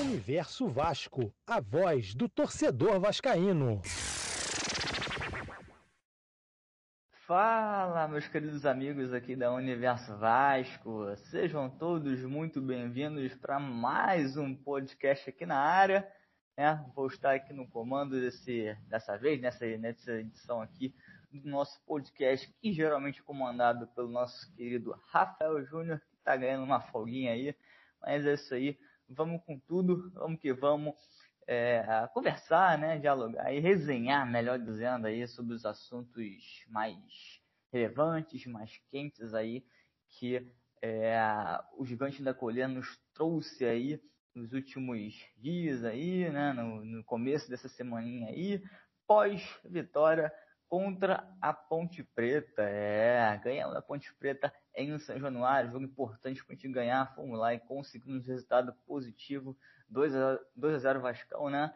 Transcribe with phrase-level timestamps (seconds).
[0.00, 3.82] Universo Vasco, a voz do torcedor vascaíno.
[7.26, 11.16] Fala, meus queridos amigos aqui da Universo Vasco.
[11.16, 16.08] Sejam todos muito bem-vindos para mais um podcast aqui na área.
[16.56, 20.94] É, vou estar aqui no comando desse, dessa vez, nessa, nessa edição aqui
[21.32, 26.62] do nosso podcast, que geralmente é comandado pelo nosso querido Rafael Júnior, que está ganhando
[26.62, 27.52] uma folguinha aí.
[28.00, 30.94] Mas é isso aí vamos com tudo, vamos que vamos
[31.46, 37.40] é, conversar, né, dialogar e resenhar, melhor dizendo, aí sobre os assuntos mais
[37.72, 39.64] relevantes, mais quentes aí
[40.10, 40.46] que
[40.82, 41.18] é,
[41.76, 44.00] o Gigante da Colher nos trouxe aí
[44.34, 48.62] nos últimos dias aí, né, no, no começo dessa semaninha aí,
[49.06, 50.32] pós vitória
[50.68, 52.62] contra a Ponte Preta.
[52.62, 57.38] É, ganhamos a Ponte Preta em São Januário, jogo importante para a gente ganhar, fomos
[57.38, 59.56] lá e conseguimos um resultado positivo,
[59.88, 61.74] 2 a, 2 a 0 Vascão, né?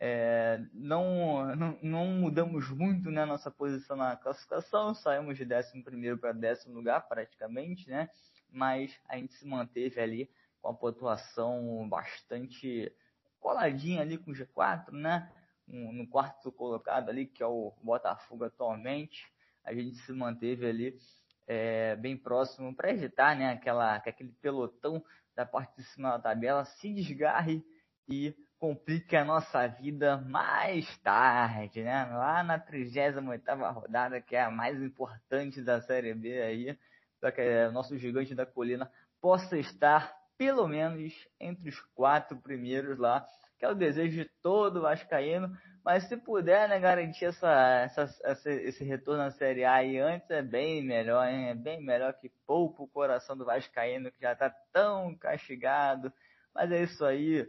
[0.00, 6.32] É, não, não, não, mudamos muito né, nossa posição na classificação, saímos de 11 para
[6.32, 8.10] décimo lugar praticamente, né?
[8.50, 12.92] Mas a gente se manteve ali com a pontuação bastante
[13.40, 15.30] coladinha ali com o G4, né?
[15.66, 19.26] No quarto colocado ali, que é o Botafogo atualmente.
[19.64, 20.98] A gente se manteve ali
[21.46, 25.02] é, bem próximo para evitar né, aquela, que aquele pelotão
[25.34, 27.64] da parte de cima da tabela se desgarre
[28.08, 32.06] e complique a nossa vida mais tarde, né?
[32.06, 36.78] Lá na 38 rodada, que é a mais importante da Série B aí,
[37.20, 38.90] para que o nosso gigante da colina
[39.20, 43.26] possa estar pelo menos entre os quatro primeiros lá
[43.64, 45.50] que é o desejo de todo vascaíno,
[45.82, 50.30] mas se puder, né, garantir essa, essa, essa, esse retorno à Série A aí antes
[50.30, 51.48] é bem melhor, hein?
[51.48, 56.12] É bem melhor que poupa o coração do vascaíno que já está tão castigado.
[56.54, 57.46] Mas é isso aí.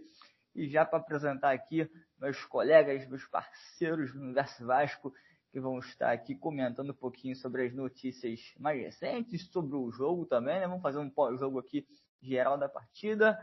[0.55, 5.13] E já para apresentar aqui meus colegas, meus parceiros do Universo Vasco,
[5.51, 10.25] que vão estar aqui comentando um pouquinho sobre as notícias mais recentes, sobre o jogo
[10.25, 10.68] também, né?
[10.68, 11.85] Vamos fazer um pós-jogo aqui
[12.22, 13.38] geral da partida.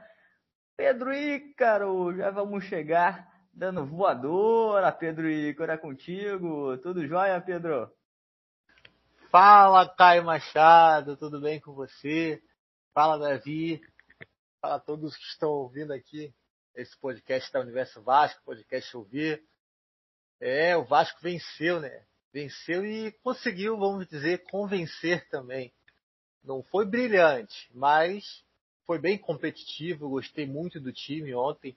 [0.77, 6.79] Pedro Ícaro, já vamos chegar dando voadora, Pedro Ícaro, é contigo.
[6.79, 7.91] Tudo jóia, Pedro?
[9.31, 12.43] Fala, Caio Machado, tudo bem com você?
[12.95, 13.81] Fala, Davi.
[14.61, 16.33] Fala a todos que estão ouvindo aqui
[16.75, 19.43] esse podcast da Universo Vasco, podcast Ouvir.
[20.41, 22.05] É, o Vasco venceu, né?
[22.33, 25.73] Venceu e conseguiu, vamos dizer, convencer também.
[26.43, 28.43] Não foi brilhante, mas
[28.87, 31.77] foi bem competitivo, gostei muito do time ontem.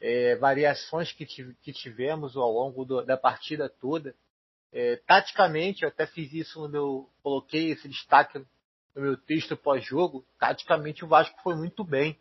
[0.00, 4.14] É, variações que, que, tivemos ao longo do, da partida toda.
[4.72, 7.10] É, taticamente, eu até fiz isso no meu.
[7.22, 8.38] coloquei esse destaque
[8.94, 10.24] no meu texto pós-jogo.
[10.38, 12.18] Taticamente, o Vasco foi muito bem.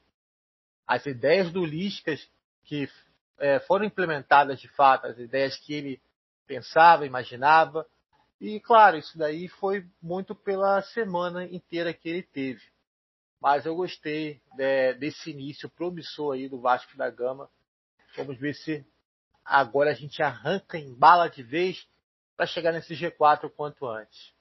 [0.85, 2.29] As ideias do Liscas
[2.65, 2.89] que
[3.39, 6.01] é, foram implementadas de fato, as ideias que ele
[6.47, 7.85] pensava, imaginava.
[8.39, 12.61] E claro, isso daí foi muito pela semana inteira que ele teve.
[13.43, 17.49] Mas eu gostei é, desse início promissor aí do Vasco da Gama.
[18.15, 18.87] Vamos ver se
[19.43, 21.85] agora a gente arranca em bala de vez
[22.37, 24.33] para chegar nesse G4 o quanto antes.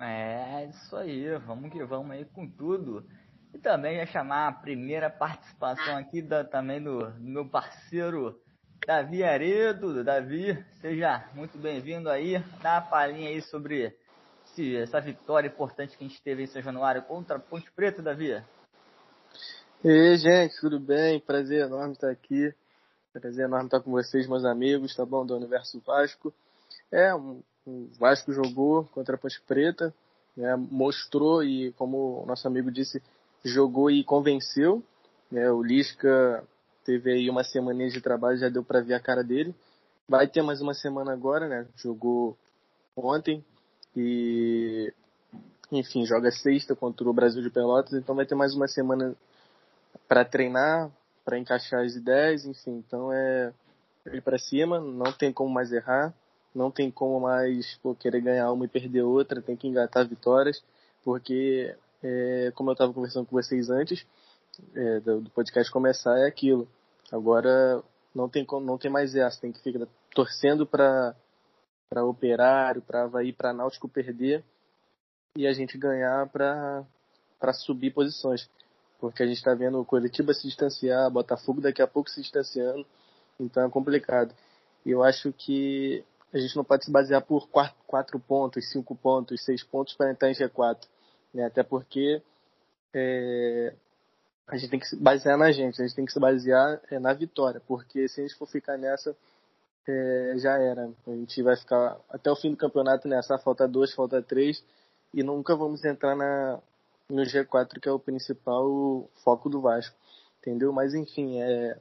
[0.00, 3.08] É, isso aí, vamos que vamos aí com tudo.
[3.54, 8.42] E também ia chamar a primeira participação aqui da, também do, do meu parceiro
[8.84, 10.02] Davi Aredo.
[10.02, 12.40] Davi, seja muito bem-vindo aí.
[12.60, 13.96] Dá uma palhinha aí sobre
[14.50, 18.02] esse, essa vitória importante que a gente teve em São Januário contra a Ponte Preta,
[18.02, 18.42] Davi?
[19.82, 21.20] E gente, tudo bem?
[21.20, 22.52] Prazer enorme estar aqui.
[23.12, 25.24] Prazer enorme estar com vocês, meus amigos, tá bom?
[25.24, 26.32] Do Universo Vasco.
[26.92, 27.42] É, o
[27.98, 29.94] Vasco jogou contra a Ponte Preta,
[30.36, 33.02] né, mostrou e, como o nosso amigo disse,
[33.44, 34.82] jogou e convenceu.
[35.30, 36.44] Né, o Lisca
[36.84, 39.54] teve aí uma semana de trabalho, já deu para ver a cara dele.
[40.08, 41.68] Vai ter mais uma semana agora, né?
[41.76, 42.36] Jogou
[42.96, 43.44] ontem,
[43.96, 44.92] e
[45.72, 49.14] enfim, joga sexta contra o Brasil de Pelotas, então vai ter mais uma semana
[50.08, 50.90] para treinar,
[51.24, 53.52] para encaixar as ideias, enfim, então é
[54.12, 56.12] ir para cima, não tem como mais errar,
[56.54, 60.62] não tem como mais pô, querer ganhar uma e perder outra, tem que engatar vitórias,
[61.04, 64.04] porque é, como eu estava conversando com vocês antes
[64.74, 66.68] é, do, podcast começar é aquilo.
[67.12, 67.82] Agora
[68.14, 71.14] não tem como, não tem mais essa, tem que ficar torcendo para
[71.90, 74.44] para Operário, para Havaí, para Náutico perder
[75.36, 78.48] e a gente ganhar para subir posições.
[79.00, 82.86] Porque a gente está vendo o Curitiba se distanciar, Botafogo daqui a pouco se distanciando,
[83.40, 84.32] então é complicado.
[84.86, 88.94] E eu acho que a gente não pode se basear por quatro, quatro pontos, cinco
[88.94, 90.86] pontos, seis pontos para entrar em G4.
[91.34, 91.44] Né?
[91.44, 92.22] Até porque
[92.94, 93.74] é,
[94.46, 97.00] a gente tem que se basear na gente, a gente tem que se basear é,
[97.00, 99.16] na vitória, porque se a gente for ficar nessa,
[99.88, 100.90] é, já era.
[101.06, 104.64] A gente vai ficar até o fim do campeonato nessa, falta dois, falta três,
[105.12, 106.60] e nunca vamos entrar na,
[107.08, 109.96] no G4, que é o principal foco do Vasco,
[110.40, 110.72] entendeu?
[110.72, 111.78] Mas enfim, é,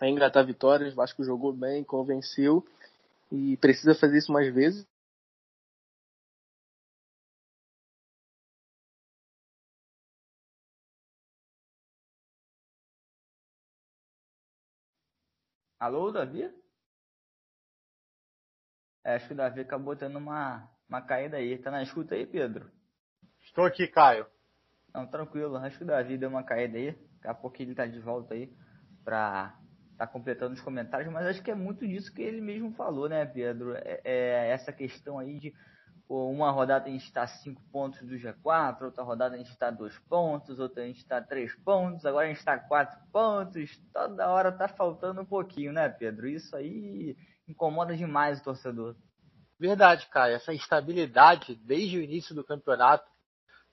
[0.00, 2.64] é engatar vitórias, o Vasco jogou bem, convenceu,
[3.30, 4.86] e precisa fazer isso mais vezes,
[15.80, 16.50] Alô, Davi?
[19.08, 21.56] É, acho que o Davi acabou tendo uma, uma caída aí.
[21.56, 22.70] Tá na escuta aí, Pedro?
[23.42, 24.26] Estou aqui, Caio.
[24.92, 25.56] Não, tranquilo.
[25.56, 26.92] Acho que o Davi deu uma caída aí.
[27.14, 28.52] Daqui a pouco ele tá de volta aí
[29.02, 29.58] pra
[29.96, 31.10] tá completando os comentários.
[31.10, 33.74] Mas acho que é muito disso que ele mesmo falou, né, Pedro?
[33.76, 35.54] É, é essa questão aí de
[36.06, 39.98] uma rodada a gente está 5 pontos do G4, outra rodada a gente está 2
[40.00, 43.82] pontos, outra a gente está 3 pontos, agora a gente está 4 pontos.
[43.90, 46.28] Toda hora tá faltando um pouquinho, né, Pedro?
[46.28, 47.16] Isso aí
[47.48, 48.94] incomoda demais o torcedor.
[49.58, 50.32] Verdade, cara.
[50.32, 53.08] Essa instabilidade desde o início do campeonato,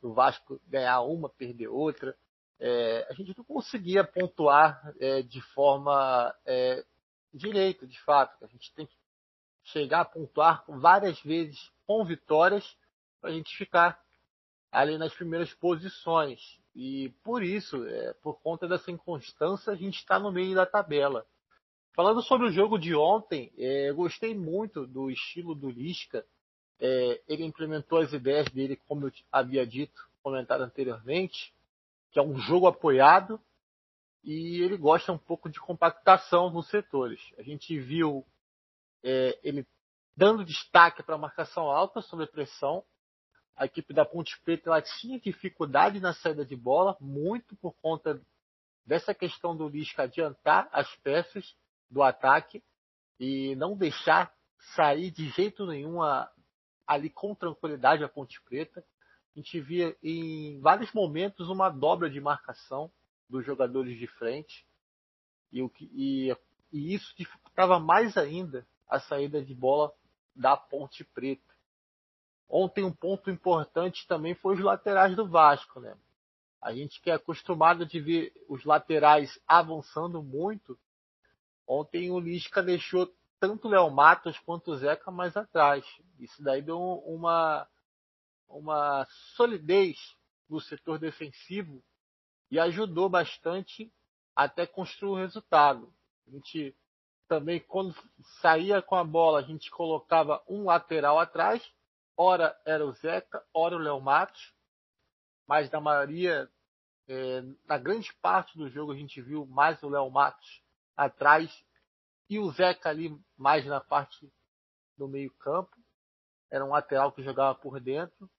[0.02, 2.16] o Vasco ganhar uma, perder outra,
[2.60, 6.84] é, a gente não conseguia pontuar é, de forma é,
[7.34, 8.44] direita, de fato.
[8.44, 8.96] A gente tem que
[9.64, 12.78] chegar a pontuar várias vezes com vitórias
[13.20, 14.00] para a gente ficar
[14.72, 16.40] ali nas primeiras posições.
[16.76, 21.26] E por isso, é, por conta dessa inconstância, a gente está no meio da tabela.
[21.96, 26.26] Falando sobre o jogo de ontem, é, gostei muito do estilo do Lisca.
[26.78, 31.54] É, ele implementou as ideias dele, como eu havia dito, comentado anteriormente,
[32.12, 33.40] que é um jogo apoiado
[34.22, 37.22] e ele gosta um pouco de compactação nos setores.
[37.38, 38.26] A gente viu
[39.02, 39.66] é, ele
[40.18, 42.84] dando destaque para a marcação alta sobre pressão.
[43.56, 48.22] A equipe da Ponte Preta ela tinha dificuldade na saída de bola, muito por conta
[48.86, 51.56] dessa questão do Lisca adiantar as peças
[51.90, 52.64] do ataque
[53.20, 54.34] e não deixar
[54.76, 56.30] sair de jeito nenhum a,
[56.86, 58.84] ali com tranquilidade a Ponte Preta.
[59.36, 62.92] A gente via em vários momentos uma dobra de marcação
[63.30, 64.66] dos jogadores de frente
[65.52, 66.36] e, o e,
[66.72, 69.94] e isso dificultava mais ainda a saída de bola
[70.36, 71.56] da Ponte Preta.
[72.48, 75.98] Ontem um ponto importante também foi os laterais do Vasco, né?
[76.62, 80.78] A gente que é acostumado de ver os laterais avançando muito.
[81.68, 85.86] Ontem o Lisca deixou tanto o Léo Matos quanto o Zeca mais atrás.
[86.20, 87.68] Isso daí deu uma,
[88.48, 89.98] uma solidez
[90.50, 91.84] no setor defensivo
[92.52, 93.92] e ajudou bastante
[94.36, 95.92] até construir o resultado.
[96.28, 96.76] A gente
[97.28, 97.96] também quando
[98.42, 101.64] saía com a bola, a gente colocava um lateral atrás,
[102.16, 104.54] ora era o Zeca, ora o Léo Matos,
[105.48, 106.50] mas na maioria,
[107.08, 110.64] é, na grande parte do jogo a gente viu mais o Léo Matos
[110.96, 111.52] atrás
[112.30, 114.32] e o Zeca ali mais na parte
[114.98, 115.76] do meio campo.
[116.52, 118.30] Era um lateral que jogava por dentro.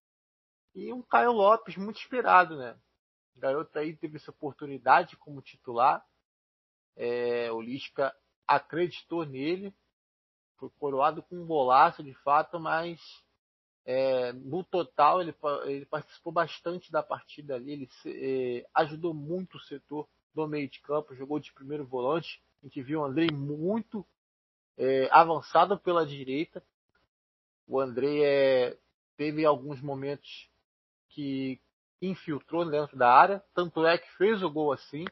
[0.75, 2.77] E um Caio Lopes muito inspirado, né?
[3.37, 6.05] O garoto aí teve essa oportunidade como titular.
[6.97, 8.15] É, o Lisca
[8.47, 9.75] acreditou nele,
[10.57, 13.01] foi coroado com um golaço de fato, mas
[13.85, 19.61] é, no total ele, ele, participou bastante da partida ali, ele é, ajudou muito o
[19.61, 24.05] setor do meio de campo, jogou de primeiro volante, a gente viu o Andrei muito
[24.77, 26.61] é, avançado pela direita,
[27.65, 28.77] o Andrei é,
[29.17, 30.51] teve alguns momentos
[31.11, 31.61] que
[32.03, 35.05] infiltrou dentro da área, tanto é que fez o gol assim,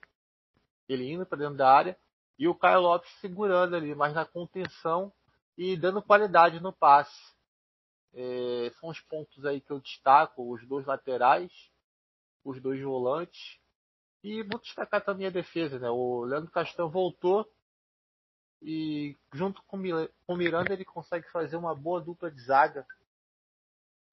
[0.88, 1.96] ele indo para dentro da área,
[2.37, 5.12] e o Caio Lopes segurando ali, mas na contenção
[5.56, 7.32] e dando qualidade no passe.
[8.12, 11.52] É, são os pontos aí que eu destaco, os dois laterais,
[12.44, 13.61] os dois volantes.
[14.24, 15.90] E vou destacar também a defesa, né?
[15.90, 17.46] O Leandro Castan voltou
[18.62, 22.86] e junto com o Miranda ele consegue fazer uma boa dupla de zaga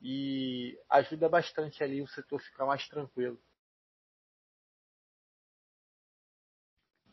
[0.01, 3.39] e ajuda bastante ali o setor ficar mais tranquilo.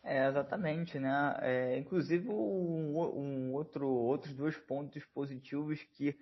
[0.03, 1.37] É, exatamente, né?
[1.41, 6.19] É, inclusive, um, um, outro, outros dois pontos positivos que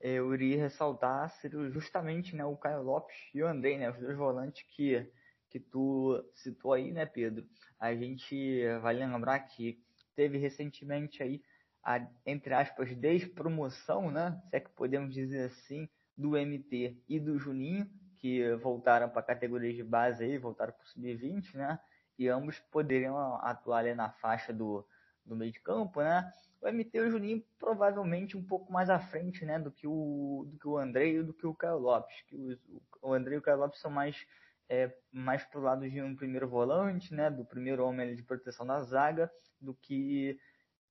[0.00, 3.90] é, eu iria ressaltar seriam justamente né, o Caio Lopes e o Andrei, né?
[3.90, 5.10] Os dois volantes que,
[5.50, 7.46] que tu citou aí, né, Pedro?
[7.78, 9.78] A gente vai lembrar que
[10.14, 11.42] teve recentemente aí
[11.82, 14.40] a, entre aspas, despromoção, né?
[14.48, 19.24] Se é que podemos dizer assim, do MT e do Juninho, que voltaram para a
[19.24, 21.78] categoria de base aí, voltaram para o Sub-20, né?
[22.20, 24.86] e ambos poderiam atuar ali na faixa do,
[25.24, 26.30] do meio de campo, né?
[26.60, 30.46] O MT e o Juninho provavelmente um pouco mais à frente, né, do que o
[30.46, 33.38] do que o André e do que o Caio Lopes, que o, o André e
[33.38, 34.26] o Caio Lopes são mais
[34.70, 38.80] é, mais pro lado de um primeiro volante, né, do primeiro homem de proteção da
[38.84, 39.28] zaga,
[39.60, 40.38] do que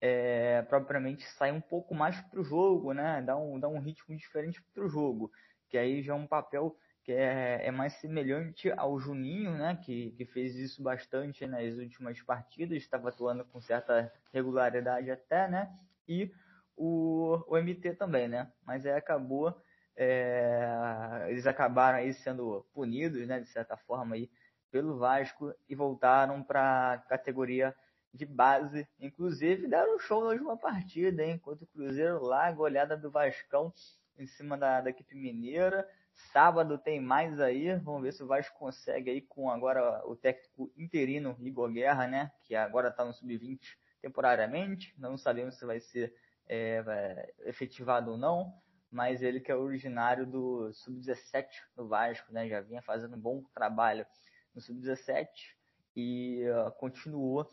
[0.01, 4.15] é, propriamente sair um pouco mais para o jogo, né, dar um, dar um ritmo
[4.17, 5.31] diferente para o jogo,
[5.69, 10.11] que aí já é um papel que é, é, mais semelhante ao Juninho, né, que,
[10.11, 15.73] que fez isso bastante nas últimas partidas, estava atuando com certa regularidade até, né,
[16.05, 16.29] e
[16.75, 19.55] o, o MT também, né, mas aí acabou
[20.01, 24.31] é, eles acabaram aí sendo punidos, né, de certa forma aí,
[24.71, 27.75] pelo Vasco e voltaram para a categoria
[28.13, 28.87] de base.
[28.97, 33.73] Inclusive deram show na última partida, hein, enquanto o Cruzeiro lá, goleada do Vascão
[34.17, 35.85] em cima da, da equipe mineira.
[36.13, 40.71] Sábado tem mais aí, vamos ver se o Vasco consegue aí com agora o técnico
[40.77, 46.15] interino Igor Guerra, né, que agora está no sub-20 temporariamente, não sabemos se vai ser
[46.47, 48.53] é, efetivado ou não
[48.91, 52.47] mas ele que é originário do Sub-17 do Vasco, né?
[52.47, 54.05] Já vinha fazendo um bom trabalho
[54.53, 55.27] no Sub-17
[55.95, 57.49] e uh, continuou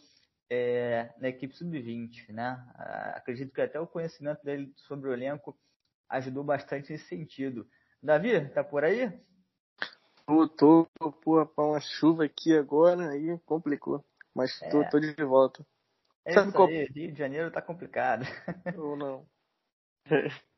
[0.48, 2.64] é, na equipe Sub-20, né?
[2.74, 5.58] Uh, acredito que até o conhecimento dele sobre o elenco
[6.08, 7.68] ajudou bastante nesse sentido.
[8.02, 9.12] Davi, tá por aí?
[10.28, 10.86] Eu tô,
[11.22, 14.04] porra, pra uma chuva aqui agora, aí complicou.
[14.34, 14.88] Mas tô, é.
[14.88, 15.66] tô de volta.
[16.24, 18.24] É Sabe isso aí, Rio de Janeiro tá complicado.
[18.76, 19.26] Ou não.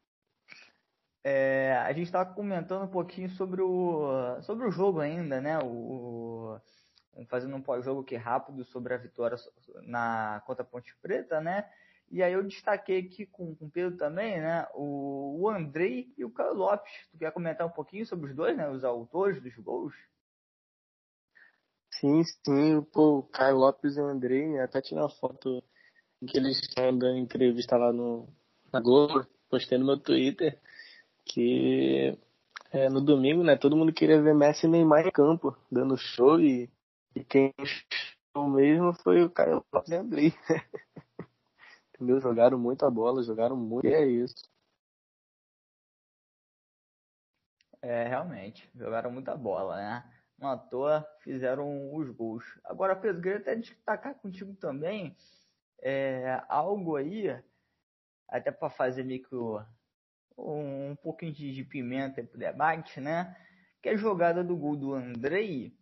[1.24, 5.58] É, a gente estava comentando um pouquinho sobre o, sobre o jogo ainda, né?
[5.58, 6.58] O,
[7.14, 9.36] o fazendo um pós-jogo aqui rápido sobre a vitória
[9.82, 11.68] na contra Ponte Preta, né?
[12.10, 14.66] E aí eu destaquei aqui com, com o Pedro também, né?
[14.74, 16.92] O, o Andrei e o Caio Lopes.
[17.10, 18.68] Tu quer comentar um pouquinho sobre os dois, né?
[18.70, 19.94] Os autores dos gols?
[21.90, 22.80] Sim, sim.
[22.92, 24.62] Pô, o Caio Lopes e o Andrei, né?
[24.62, 25.62] até tirar uma foto
[26.26, 28.28] que eles estão dando entrevista lá no,
[28.72, 29.26] na Globo.
[29.50, 30.58] Postei no meu Twitter
[31.28, 32.18] que
[32.72, 36.40] é, no domingo, né, todo mundo queria ver Messi e Neymar em campo, dando show
[36.40, 36.70] e,
[37.14, 37.54] e quem
[38.34, 40.32] show mesmo foi o Caio Lopes e Andrei.
[41.94, 42.20] Entendeu?
[42.20, 44.48] Jogaram muito a bola, jogaram muito, e é isso.
[47.82, 50.14] É, realmente, jogaram muita bola, né?
[50.38, 52.44] Não à toa fizeram os gols.
[52.64, 55.16] Agora, Pedro, queria até destacar contigo também
[55.80, 57.28] é, algo aí,
[58.28, 59.34] até para fazer meio que
[60.38, 63.36] um pouquinho de, pimenta pro debate, né?
[63.82, 65.76] Que a jogada do gol do Andrei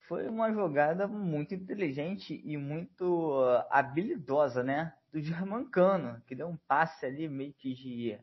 [0.00, 4.92] foi uma jogada muito inteligente e muito uh, habilidosa, né?
[5.12, 8.18] Do Germancano, que deu um passe ali meio que de.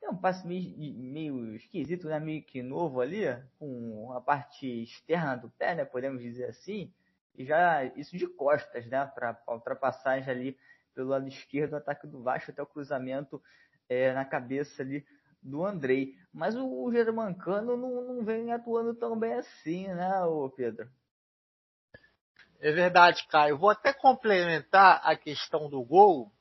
[0.00, 2.20] Deu um passe meio, meio esquisito, né?
[2.20, 3.24] Meio que novo ali,
[3.58, 5.84] com a parte externa do pé, né?
[5.84, 6.92] Podemos dizer assim.
[7.34, 9.06] E já isso de costas, né?
[9.06, 10.58] Para ultrapassagem ali
[10.94, 13.40] pelo lado esquerdo do ataque do Vasco até o cruzamento
[13.88, 15.04] é, na cabeça ali
[15.42, 16.14] do Andrei.
[16.32, 20.88] Mas o, Germancano não, não vem atuando tão bem assim, né, ô Pedro?
[22.60, 23.56] É verdade, Caio.
[23.56, 26.32] Vou até complementar a questão do gol.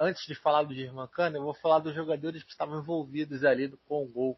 [0.00, 4.04] Antes de falar do Germancano, eu vou falar dos jogadores que estavam envolvidos ali com
[4.04, 4.36] o gol.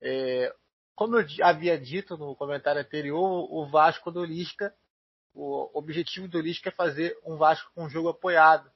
[0.00, 0.52] É,
[0.94, 4.74] como eu havia dito no comentário anterior, o Vasco do Lisca,
[5.32, 8.68] o objetivo do Lisca é fazer um Vasco com um jogo apoiado.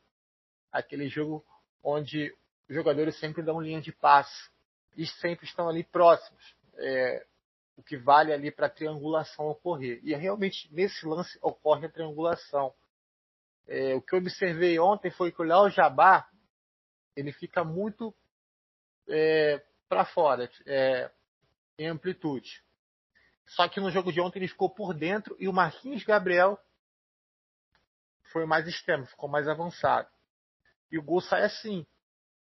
[0.71, 1.45] Aquele jogo
[1.83, 2.33] onde
[2.69, 4.51] os jogadores sempre dão linha de passe
[4.97, 6.57] e sempre estão ali próximos.
[6.79, 7.27] É,
[7.77, 10.01] o que vale ali para a triangulação ocorrer.
[10.03, 12.75] E realmente nesse lance ocorre a triangulação.
[13.67, 16.29] É, o que eu observei ontem foi que o Léo Jabá
[17.17, 18.15] ele fica muito
[19.09, 21.11] é, para fora, é,
[21.79, 22.63] em amplitude.
[23.47, 26.59] Só que no jogo de ontem ele ficou por dentro e o Marquinhos Gabriel
[28.33, 30.09] foi mais extremo, ficou mais avançado.
[30.91, 31.87] E o gol sai assim.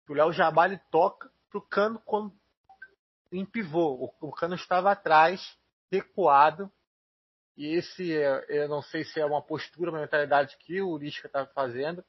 [0.09, 2.33] O Léo Jabá ele toca pro Cano quando,
[3.31, 4.13] em pivô.
[4.21, 5.57] O, o Cano estava atrás,
[5.91, 6.71] recuado.
[7.57, 11.27] E esse, é, eu não sei se é uma postura, uma mentalidade que o Lisca
[11.27, 12.05] está fazendo,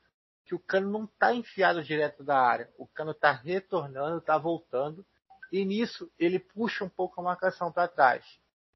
[0.46, 2.70] que o Cano não está enfiado direto da área.
[2.78, 5.06] O Cano está retornando, está voltando.
[5.52, 8.26] E nisso ele puxa um pouco a marcação para trás.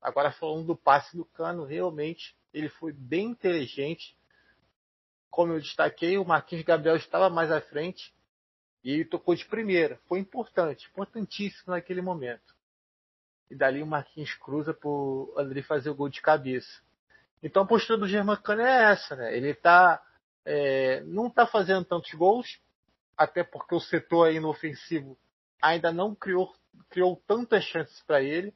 [0.01, 4.15] Agora falando do passe do Cano, realmente ele foi bem inteligente.
[5.29, 8.13] Como eu destaquei, o Marquinhos Gabriel estava mais à frente
[8.87, 9.99] e tocou de primeira.
[10.07, 12.55] Foi importante, importantíssimo naquele momento.
[13.51, 16.81] E dali o Marquinhos cruza para o André fazer o gol de cabeça.
[17.43, 19.35] Então a postura do Germancano é essa, né?
[19.35, 20.01] Ele tá,
[20.45, 22.61] é, não está fazendo tantos gols,
[23.17, 25.17] até porque o setor aí no ofensivo
[25.61, 26.55] ainda não criou,
[26.89, 28.53] criou tantas chances para ele,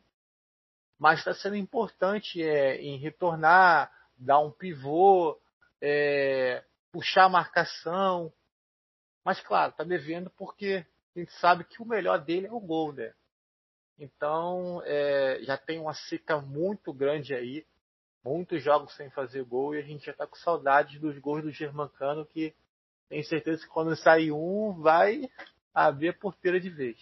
[0.97, 5.38] mas está sendo importante é, em retornar, dar um pivô,
[5.81, 8.31] é, puxar a marcação,
[9.23, 10.85] mas claro, tá devendo porque
[11.15, 13.13] a gente sabe que o melhor dele é o gol, né?
[13.97, 17.65] Então é, já tem uma seca muito grande aí,
[18.23, 21.51] muitos jogos sem fazer gol e a gente já está com saudades dos gols do
[21.51, 22.55] Germancano que
[23.09, 25.29] tenho certeza que quando sair um vai
[25.73, 26.97] abrir a porteira de vez.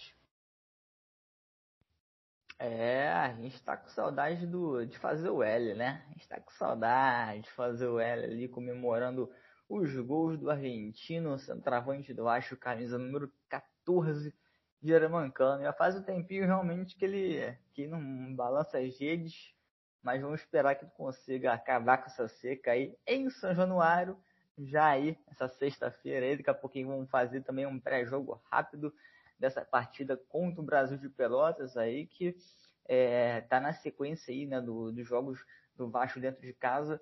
[2.57, 6.03] É, a gente está com saudade do, de fazer o L, né?
[6.07, 9.31] A gente está com saudade de fazer o L ali comemorando
[9.69, 14.33] os gols do argentino, centroavante do Vasco, camisa número 14
[14.81, 15.61] de Aramancano.
[15.61, 19.53] Já faz um tempinho realmente que ele que não balança as redes,
[20.01, 24.17] mas vamos esperar que ele consiga acabar com essa seca aí em São Januário,
[24.57, 28.93] já aí, essa sexta-feira aí, daqui a pouquinho vamos fazer também um pré-jogo rápido
[29.37, 32.35] dessa partida contra o Brasil de Pelotas aí, que
[32.85, 35.45] é, tá na sequência aí, né, do, dos jogos
[35.75, 36.99] do Vasco dentro de casa,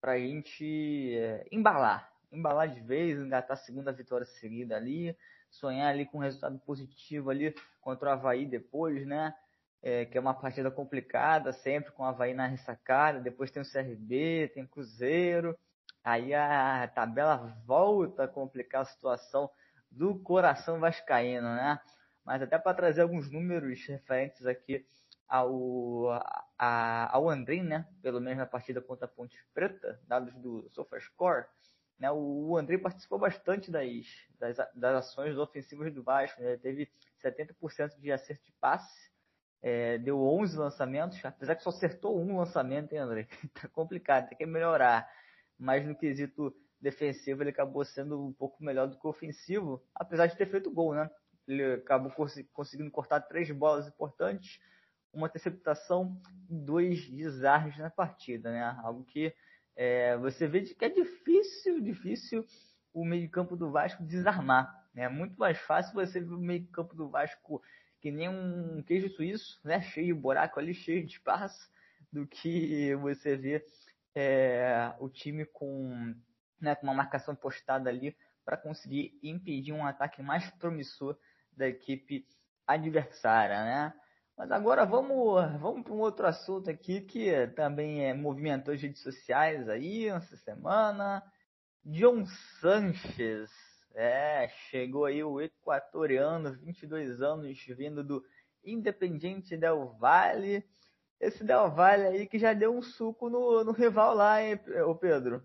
[0.00, 5.16] pra gente é, embalar, embalar de vez, engatar a segunda vitória seguida ali,
[5.50, 9.34] sonhar ali com um resultado positivo ali contra o Havaí depois, né?
[9.80, 13.70] É, que é uma partida complicada, sempre com o Havaí na ressacada, depois tem o
[13.70, 15.56] CRB, tem o Cruzeiro,
[16.02, 19.48] aí a tabela volta a complicar a situação
[19.90, 21.80] do coração vascaíno, né?
[22.24, 24.84] Mas até para trazer alguns números referentes aqui
[25.28, 26.10] ao,
[26.58, 27.86] a, ao André, né?
[28.02, 31.46] Pelo menos na partida contra a Ponte Preta, dados do SofaScore,
[31.98, 33.84] né, o André participou bastante das,
[34.38, 36.40] das, das ações ofensivas do Vasco.
[36.40, 36.88] Né, teve
[37.22, 39.10] 70% de acerto de passe,
[39.60, 43.26] é, deu 11 lançamentos, apesar que só acertou um lançamento, hein, André?
[43.52, 45.10] tá complicado, tem que melhorar.
[45.58, 50.36] Mas no quesito defensivo ele acabou sendo um pouco melhor do que ofensivo, apesar de
[50.36, 51.10] ter feito gol, né?
[51.48, 52.12] Ele acabou
[52.52, 54.60] conseguindo cortar três bolas importantes,
[55.18, 58.62] uma interceptação dois desarmes na partida, né?
[58.82, 59.34] Algo que
[59.76, 62.46] é, você vê que é difícil, difícil
[62.92, 64.88] o meio-campo do Vasco desarmar.
[64.94, 65.02] Né?
[65.04, 67.62] É muito mais fácil você ver o meio-campo do Vasco
[68.00, 69.80] que nem um queijo suíço, né?
[69.82, 71.70] cheio de buraco ali, cheio de espaço,
[72.12, 73.64] do que você vê
[74.14, 76.14] é, o time com,
[76.60, 81.18] né, com uma marcação postada ali para conseguir impedir um ataque mais promissor
[81.52, 82.26] da equipe
[82.66, 83.94] adversária, né?
[84.38, 89.02] Mas agora vamos, vamos para um outro assunto aqui que também é, movimentou as redes
[89.02, 91.20] sociais aí essa semana.
[91.84, 92.24] John
[92.60, 93.50] Sanches,
[93.96, 98.24] é, chegou aí o equatoriano, 22 anos, vindo do
[98.64, 100.64] Independiente Del Valle.
[101.18, 104.94] Esse Del Valle aí que já deu um suco no, no rival lá, hein, ô
[104.94, 105.42] Pedro?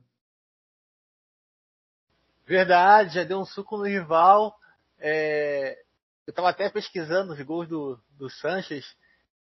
[2.46, 4.56] Verdade, já deu um suco no rival.
[5.00, 5.84] É,
[6.26, 8.96] eu estava até pesquisando os gols do, do Sanches.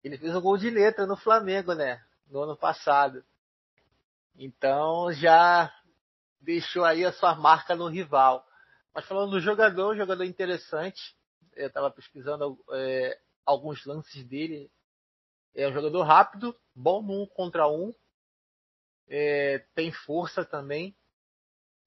[0.03, 2.03] Ele fez um gol de letra no Flamengo, né?
[2.27, 3.23] No ano passado.
[4.35, 5.71] Então já
[6.41, 8.45] deixou aí a sua marca no rival.
[8.93, 11.15] Mas falando do jogador, um jogador interessante.
[11.55, 14.71] Eu estava pesquisando é, alguns lances dele.
[15.53, 17.93] É um jogador rápido, bom no um contra um.
[19.07, 20.95] É, tem força também.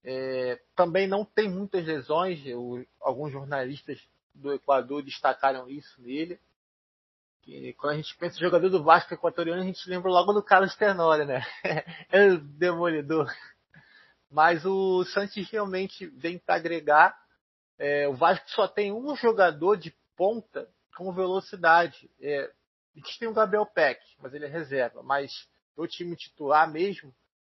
[0.05, 2.47] É, também não tem muitas lesões.
[2.47, 4.01] Eu, alguns jornalistas
[4.33, 6.39] do Equador destacaram isso nele.
[7.47, 10.43] Que quando a gente pensa em jogador do Vasco equatoriano, a gente lembra logo do
[10.43, 11.47] Carlos Tenório, né?
[12.11, 13.33] é o demolidor.
[14.29, 17.17] Mas o Santos realmente vem para agregar.
[17.79, 22.11] É, o Vasco só tem um jogador de ponta com velocidade.
[22.21, 22.51] É,
[22.97, 25.01] a gente tem o Gabriel Peck, mas ele é reserva.
[25.05, 27.15] Mas o time titular mesmo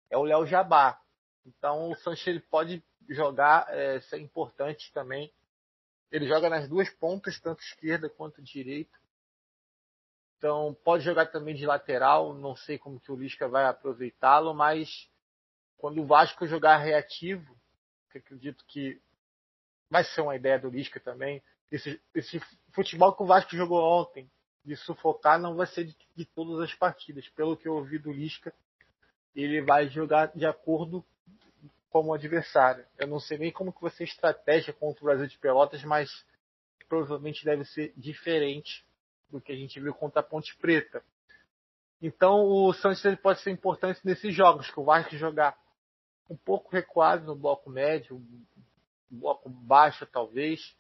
[0.09, 1.01] é o Léo Jabá.
[1.45, 5.33] Então o Sanches ele pode jogar, é, ser importante também
[6.11, 8.99] ele joga nas duas pontas, tanto esquerda quanto direita.
[10.41, 15.07] Então pode jogar também de lateral, não sei como que o Lisca vai aproveitá-lo, mas
[15.77, 17.55] quando o Vasco jogar reativo,
[18.11, 18.99] que acredito que
[19.91, 22.41] vai ser uma ideia do Lisca também, esse, esse
[22.73, 24.31] futebol que o Vasco jogou ontem,
[24.65, 27.29] de sufocar, não vai ser de, de todas as partidas.
[27.29, 28.51] Pelo que eu ouvi do Lisca,
[29.37, 31.05] ele vai jogar de acordo
[31.91, 32.87] como adversário.
[32.97, 35.85] Eu não sei nem como que vai ser a estratégia contra o Brasil de Pelotas,
[35.85, 36.25] mas
[36.89, 38.89] provavelmente deve ser diferente
[39.31, 41.03] do que a gente viu contra a Ponte Preta.
[42.03, 42.73] Então o
[43.05, 45.57] ele pode ser importante nesses jogos, que o Vasco jogar
[46.29, 50.77] um pouco recuado no bloco médio, um bloco baixo talvez,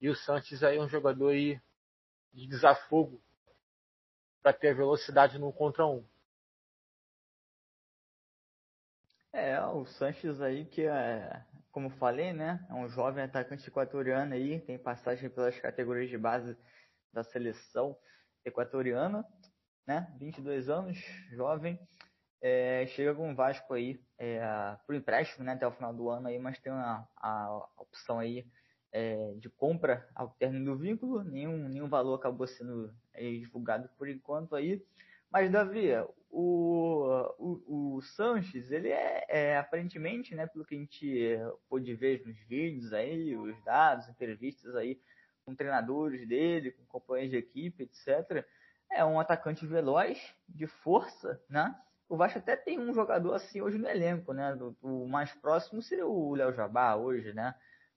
[0.00, 1.60] e o Santos aí é um jogador aí
[2.32, 3.20] de desafogo
[4.42, 6.04] para ter velocidade no contra um.
[9.32, 14.60] É, o Sanches aí que é, como falei, né, é um jovem atacante equatoriano aí,
[14.60, 16.56] tem passagem pelas categorias de base
[17.12, 17.96] da seleção
[18.44, 19.24] equatoriana,
[19.86, 20.98] né, 22 anos,
[21.30, 21.78] jovem,
[22.40, 24.40] é, chega com o Vasco aí é,
[24.86, 28.46] por empréstimo, né, até o final do ano aí, mas tem uma, a opção aí
[28.92, 34.08] é, de compra ao término do vínculo, nenhum, nenhum valor acabou sendo é, divulgado por
[34.08, 34.82] enquanto aí.
[35.30, 35.90] Mas, Davi,
[36.30, 42.26] o, o, o Sanches, ele é, é, aparentemente, né, pelo que a gente pôde ver
[42.26, 44.98] nos vídeos aí, os dados, entrevistas aí
[45.48, 48.44] com treinadores dele, com companheiros de equipe, etc.,
[48.90, 51.74] é um atacante veloz, de força, né?
[52.06, 54.54] O Vasco até tem um jogador assim hoje no elenco, né?
[54.82, 57.54] O mais próximo seria o Léo Jabá hoje, né?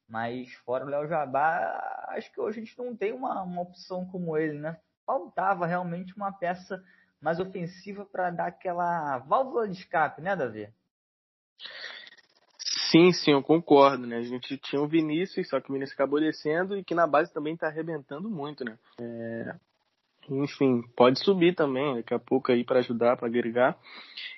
[0.08, 4.06] Mas fora o Léo Jabá, acho que hoje a gente não tem uma, uma opção
[4.06, 4.78] como ele, né?
[5.06, 6.82] Faltava realmente uma peça
[7.22, 10.74] mais ofensiva para dar aquela válvula de escape, né, Davi?
[12.91, 14.17] Sim, sim, eu concordo, né?
[14.17, 17.34] A gente tinha o Vinícius, só que o Vinícius acabou descendo e que na base
[17.34, 18.77] também está arrebentando muito, né?
[18.99, 19.56] É...
[20.30, 23.80] Enfim, pode subir também daqui a pouco aí para ajudar, para agregar.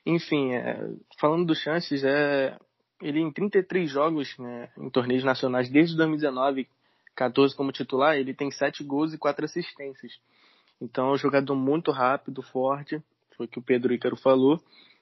[0.05, 0.87] Enfim, é...
[1.19, 2.55] falando do Chances, é
[3.01, 6.69] ele em 33 jogos né, em torneios nacionais desde 2019,
[7.15, 10.13] 14 como titular, ele tem 7 gols e 4 assistências.
[10.79, 13.01] Então é um jogador muito rápido, forte,
[13.35, 14.61] foi o que o Pedro Ícaro falou,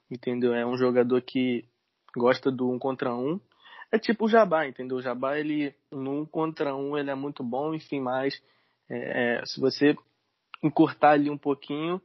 [0.09, 0.53] entendeu?
[0.53, 1.65] É um jogador que
[2.15, 3.39] gosta do um contra um.
[3.91, 4.97] É tipo o Jabá, entendeu?
[4.97, 8.41] O Jabá, ele no um contra um, ele é muito bom, enfim, mas
[8.89, 9.95] é, é, se você
[10.63, 12.01] encurtar ali um pouquinho,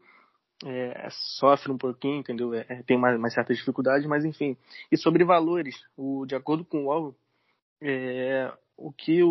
[0.64, 2.55] é, sofre um pouquinho, entendeu?
[2.55, 4.57] É, é tem uma certa dificuldade, mas enfim.
[4.90, 7.14] E sobre valores, o, de acordo com o UOL,
[7.81, 9.29] é, o que o,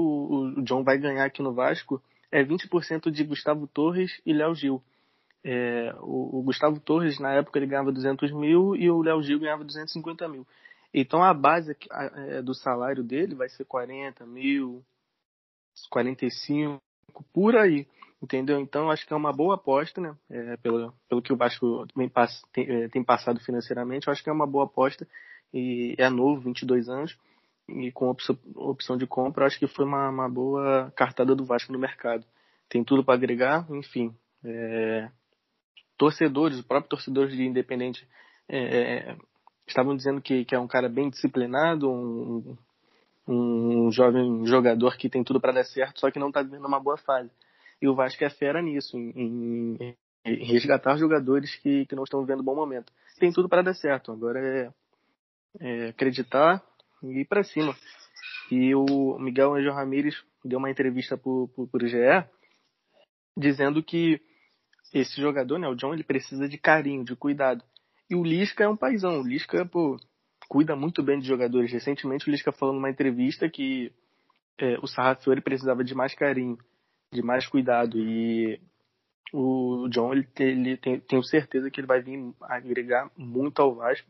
[0.58, 4.84] o, John vai ganhar aqui no Vasco é 20% de Gustavo Torres e Léo Gil.
[5.48, 9.40] É, o, o, Gustavo Torres, na época, ele ganhava 200 mil e o Léo Gil
[9.40, 10.46] ganhava 250 mil.
[10.92, 14.84] Então a base é, do salário dele vai ser 40 mil,
[15.92, 16.82] 45,
[17.32, 17.86] por aí
[18.22, 18.60] entendeu?
[18.60, 20.16] Então acho que é uma boa aposta, né?
[20.30, 21.86] É, pelo, pelo que o Vasco
[22.52, 25.08] tem, é, tem, passado financeiramente, acho que é uma boa aposta
[25.54, 27.18] e é novo, 22 anos
[27.70, 31.72] e com opção, opção de compra, acho que foi uma, uma boa cartada do Vasco
[31.72, 32.26] no mercado.
[32.70, 34.14] Tem tudo para agregar, enfim.
[34.44, 35.10] É,
[35.98, 38.08] torcedores, os próprios torcedores de Independente
[38.48, 39.18] é, é,
[39.68, 42.58] estavam dizendo que, que é um cara bem disciplinado, um,
[43.28, 46.80] um jovem jogador que tem tudo para dar certo, só que não está vivendo uma
[46.80, 47.32] boa fase.
[47.82, 52.44] E o Vasco é fera nisso, em, em, resgatar jogadores que, que não estão vivendo
[52.44, 52.92] bom momento.
[53.20, 54.12] Tem tudo para dar certo.
[54.12, 54.72] Agora é,
[55.60, 56.64] é acreditar
[57.04, 57.76] e ir para cima.
[58.52, 62.26] E o Miguel Angel Ramírez deu uma entrevista para o GE
[63.36, 64.22] dizendo que
[64.94, 67.64] esse jogador, né, o John, ele precisa de carinho, de cuidado.
[68.10, 69.20] E o Lisca é um paizão.
[69.22, 69.98] O Lisca, pô,
[70.48, 71.72] cuida muito bem de jogadores.
[71.72, 73.92] Recentemente o Lisca falou numa entrevista que
[74.58, 76.58] é, o Sarrafiori precisava de mais carinho
[77.12, 77.98] de mais cuidado.
[77.98, 78.60] E
[79.34, 84.08] o John, ele, ele tem, tenho certeza que ele vai vir agregar muito ao Vasco.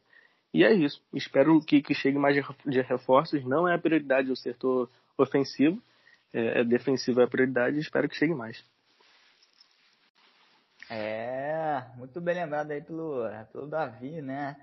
[0.53, 1.01] E é isso.
[1.13, 2.35] Espero que, que chegue mais
[2.65, 3.43] de reforços.
[3.43, 5.81] Não é a prioridade o setor ofensivo.
[6.33, 7.79] É, é defensivo é a prioridade.
[7.79, 8.63] Espero que chegue mais.
[10.89, 14.55] É, muito bem lembrado aí pelo, pelo Davi, né?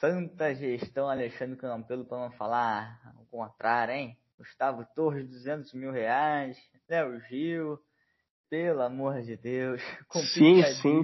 [0.00, 4.16] Santa gestão Alexandre Campelo, para não falar o contrário, hein?
[4.38, 6.58] Gustavo Torres, 200 mil reais.
[6.88, 7.78] Léo Gil,
[8.50, 9.80] pelo amor de Deus.
[10.34, 11.02] Sim, sim.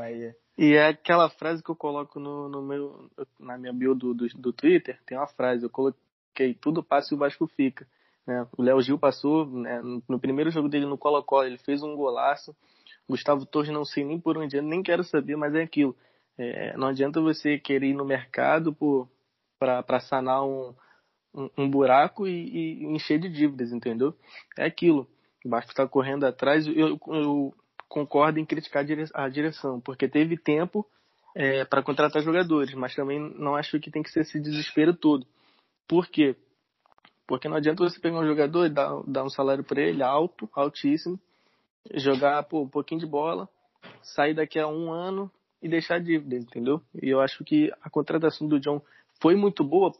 [0.00, 0.34] Aí.
[0.58, 4.28] E é aquela frase que eu coloco no, no meu, na minha bio do, do,
[4.28, 4.98] do, Twitter.
[5.06, 7.86] Tem uma frase, eu coloquei tudo passa e o Vasco fica.
[8.26, 8.46] Né?
[8.56, 12.54] O Léo Gil passou, né, no, primeiro jogo dele no Colo-Colo, ele fez um golaço.
[13.10, 15.96] Gustavo Torres não sei nem por onde nem quero saber, mas é aquilo.
[16.38, 18.74] É, não adianta você querer ir no mercado
[19.58, 20.74] para sanar um,
[21.34, 24.14] um, um buraco e, e, encher de dívidas, entendeu?
[24.56, 25.06] É aquilo.
[25.44, 26.66] O Vasco está correndo atrás.
[26.66, 27.54] Eu, eu,
[27.88, 30.86] concordo em criticar a direção, porque teve tempo
[31.34, 35.26] é, para contratar jogadores, mas também não acho que tem que ser esse desespero todo.
[35.88, 36.36] Por quê?
[37.26, 40.48] Porque não adianta você pegar um jogador e dar, dar um salário para ele alto,
[40.54, 41.18] altíssimo,
[41.94, 43.48] jogar pô, um pouquinho de bola,
[44.02, 45.30] sair daqui a um ano
[45.62, 46.80] e deixar dívidas, entendeu?
[47.02, 48.80] E eu acho que a contratação do John
[49.20, 49.92] foi muito boa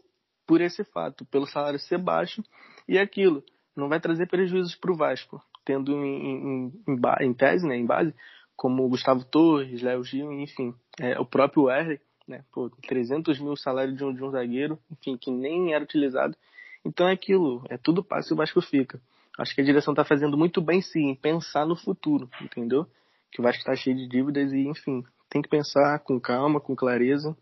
[0.47, 2.43] por esse fato, pelo salário ser baixo
[2.88, 3.45] e aquilo.
[3.77, 7.87] Não vai trazer prejuízos para o Vasco, tendo em, em, em, em, tese, né, em
[7.87, 8.14] base,
[8.57, 13.95] como Gustavo Torres, Léo Gil, enfim, é, o próprio Wesley, né, pô, 300 mil salário
[13.95, 16.37] de um, de um zagueiro, enfim, que nem era utilizado.
[16.85, 19.01] Então é aquilo, é tudo passe e o Vasco fica.
[19.38, 22.87] Acho que a direção está fazendo muito bem sim, em pensar no futuro, entendeu?
[23.31, 26.75] Que o Vasco está cheio de dívidas e, enfim, tem que pensar com calma, com
[26.75, 27.37] clareza.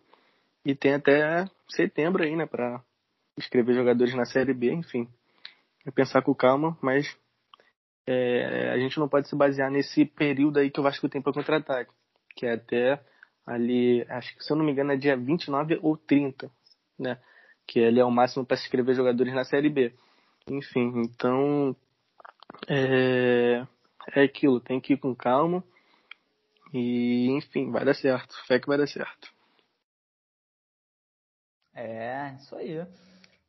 [0.65, 2.83] E tem até setembro aí, né, para
[3.39, 5.09] escrever jogadores na Série B, enfim.
[5.87, 7.17] É pensar com calma, mas
[8.07, 11.33] é, a gente não pode se basear nesse período aí que o Vasco tem para
[11.33, 11.87] contratar,
[12.35, 13.01] que é até
[13.47, 16.51] ali, acho que se eu não me engano é dia 29 ou 30,
[16.99, 17.19] né?
[17.67, 19.95] Que ele é o máximo para se inscrever jogadores na Série B.
[20.51, 21.77] Enfim, então
[22.67, 23.67] é,
[24.15, 25.63] é aquilo, tem que ir com calma.
[26.73, 28.35] E enfim, vai dar certo.
[28.47, 29.33] Fé que vai dar certo.
[31.75, 32.87] É, isso aí.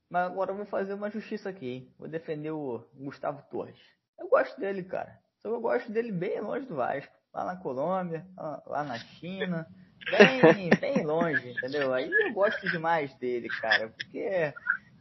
[0.09, 1.93] Mas agora eu vou fazer uma justiça aqui, hein?
[1.97, 3.79] Vou defender o Gustavo Torres.
[4.17, 5.19] Eu gosto dele, cara.
[5.39, 7.13] Só que eu gosto dele bem longe do Vasco.
[7.33, 8.25] Lá na Colômbia,
[8.65, 9.67] lá na China.
[10.09, 11.93] Bem, bem longe, entendeu?
[11.93, 13.89] Aí eu gosto demais dele, cara.
[13.89, 14.53] Porque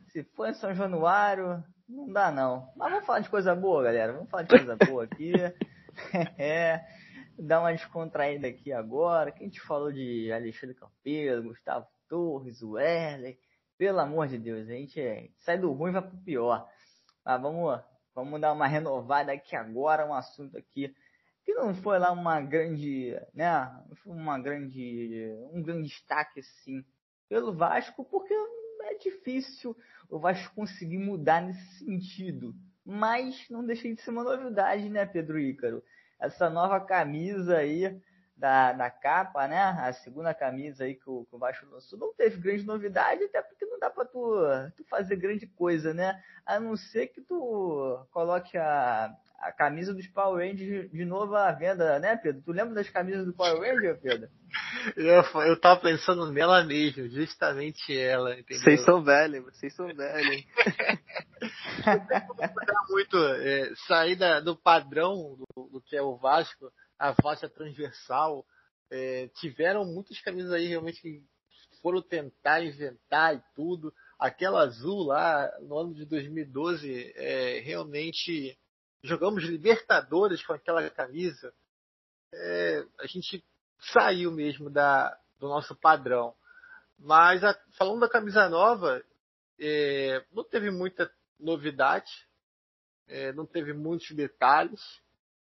[0.09, 2.71] se for em São Januário, não dá não.
[2.77, 4.13] Mas vamos falar de coisa boa, galera.
[4.13, 5.33] Vamos falar de coisa boa aqui.
[6.39, 6.85] é,
[7.39, 9.33] dar uma descontraída aqui agora.
[9.33, 12.75] Que a gente falou de Alexandre Campeiro, Gustavo Torres, o.
[13.77, 16.69] Pelo amor de Deus, a gente sai do ruim e vai pro pior.
[17.25, 17.81] Mas vamos,
[18.15, 20.95] vamos dar uma renovada aqui agora, um assunto aqui
[21.49, 23.49] que não foi lá uma grande, né,
[24.05, 26.85] uma grande, um grande destaque assim
[27.27, 28.35] pelo Vasco, porque
[28.83, 29.75] é difícil
[30.09, 32.55] o Vasco conseguir mudar nesse sentido.
[32.85, 35.83] Mas não deixei de ser uma novidade, né, Pedro Ícaro?
[36.19, 38.01] Essa nova camisa aí
[38.37, 39.61] da, da capa, né?
[39.61, 43.43] A segunda camisa aí que o, que o Vasco lançou não teve grande novidade, até
[43.43, 44.37] porque não dá para tu,
[44.77, 46.23] tu fazer grande coisa, né?
[46.47, 51.53] A não ser que tu coloque a, a camisa dos Power Rangers de novo à
[51.53, 52.43] venda, né, Pedro?
[52.43, 54.29] Tu lembra das camisas do Power Ranger, Pedro?
[54.97, 58.63] Eu, eu tava pensando nela mesmo, justamente ela, entendeu?
[58.63, 60.45] Vocês são velhos, vocês são velhos.
[62.89, 68.45] muito é, sair da, do padrão do, do, que é o Vasco, a faixa transversal.
[68.91, 71.23] É, tiveram muitas camisas aí realmente que
[71.83, 73.93] foram tentar inventar e tudo.
[74.19, 78.59] Aquela azul lá no ano de 2012 é, realmente
[79.03, 81.53] jogamos Libertadores com aquela camisa,
[82.33, 83.45] é, a gente
[83.93, 86.35] saiu mesmo da, do nosso padrão.
[86.99, 89.03] Mas a, falando da camisa nova,
[89.59, 92.27] é, não teve muita novidade,
[93.07, 94.83] é, não teve muitos detalhes.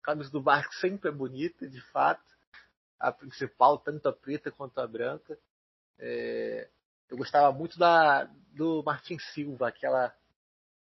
[0.02, 2.24] A camisa do Vasco sempre é bonita, de fato.
[3.00, 5.38] A principal, tanto a preta quanto a branca.
[5.98, 6.70] É,
[7.10, 10.16] eu gostava muito da do Martin Silva, aquela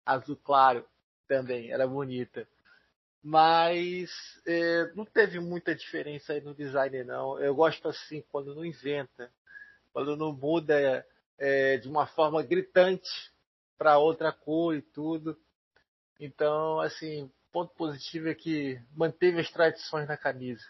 [0.05, 0.87] azul claro
[1.27, 2.49] também, era bonita.
[3.29, 4.09] Mas
[4.47, 7.41] é, não teve muita diferença aí no design, não.
[7.41, 9.33] Eu gosto assim, quando não inventa,
[9.93, 11.05] quando não muda
[11.37, 13.11] é, de uma forma gritante
[13.77, 15.37] para outra cor e tudo.
[16.21, 20.65] Então, assim, ponto positivo é que manteve as tradições na camisa.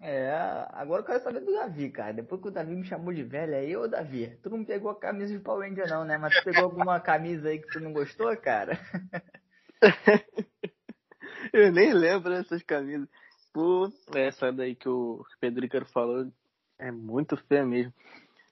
[0.00, 0.30] É,
[0.70, 2.14] agora eu quero saber do Davi, cara.
[2.14, 4.98] Depois que o Davi me chamou de velho aí, ô Davi, tu não pegou a
[4.98, 6.16] camisa de Power Ranger não, né?
[6.16, 8.80] Mas tu pegou alguma camisa aí que tu não gostou, cara?
[11.52, 13.08] eu nem lembro dessas camisas.
[13.52, 16.30] Pô, essa daí que o Pedro Icaro falou
[16.78, 17.92] é muito feia mesmo.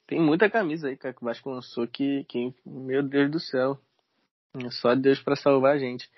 [0.07, 3.79] Tem muita camisa aí, cara, que o Vasco lançou que, que meu Deus do céu.
[4.71, 6.09] Só Deus para salvar a gente.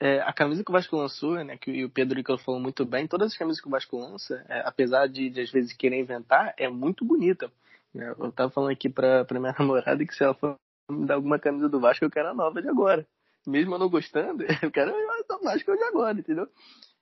[0.00, 3.06] É, a camisa que o Vasco lançou, né, que o Pedro Icaro falou muito bem,
[3.06, 6.52] todas as camisas que o Vasco lança, é, apesar de, de às vezes querer inventar,
[6.56, 7.52] é muito bonita.
[7.94, 10.56] É, eu tava falando aqui pra, pra minha namorada que se ela for
[10.90, 13.06] me dar alguma camisa do Vasco, eu quero a nova de agora
[13.46, 14.92] mesmo eu não gostando, eu quero
[15.42, 16.46] mais que eu de agora, entendeu?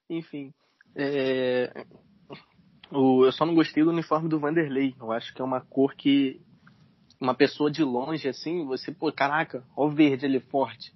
[0.08, 0.52] Enfim.
[0.96, 1.84] É...
[2.90, 4.94] O, eu só não gostei do uniforme do Vanderlei.
[5.00, 6.40] Eu acho que é uma cor que
[7.20, 10.92] uma pessoa de longe, assim, você, pô, caraca, ó o verde ali forte.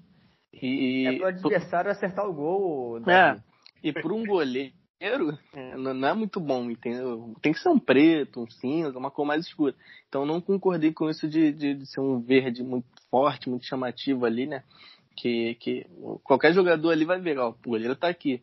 [0.52, 2.98] E, é pro adversário acertar o gol.
[3.08, 3.38] É,
[3.82, 4.72] e por um goleiro,
[5.52, 7.34] é, não é muito bom, entendeu?
[7.42, 9.74] Tem que ser um preto, um cinza, uma cor mais escura.
[10.08, 14.24] Então não concordei com isso de, de, de ser um verde muito forte, muito chamativo
[14.24, 14.64] ali, né?
[15.16, 15.86] Que, que
[16.22, 18.42] qualquer jogador ali vai ver, ó, o goleiro tá aqui.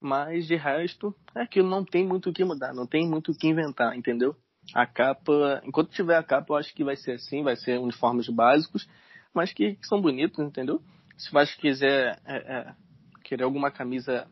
[0.00, 3.36] Mas de resto, é aquilo, não tem muito o que mudar, não tem muito o
[3.36, 4.34] que inventar, entendeu?
[4.74, 8.28] A capa, enquanto tiver a capa, eu acho que vai ser assim, vai ser uniformes
[8.28, 8.88] básicos,
[9.34, 10.80] mas que, que são bonitos, entendeu?
[11.16, 12.74] Se o Vasco quiser é, é,
[13.22, 14.26] querer alguma camisa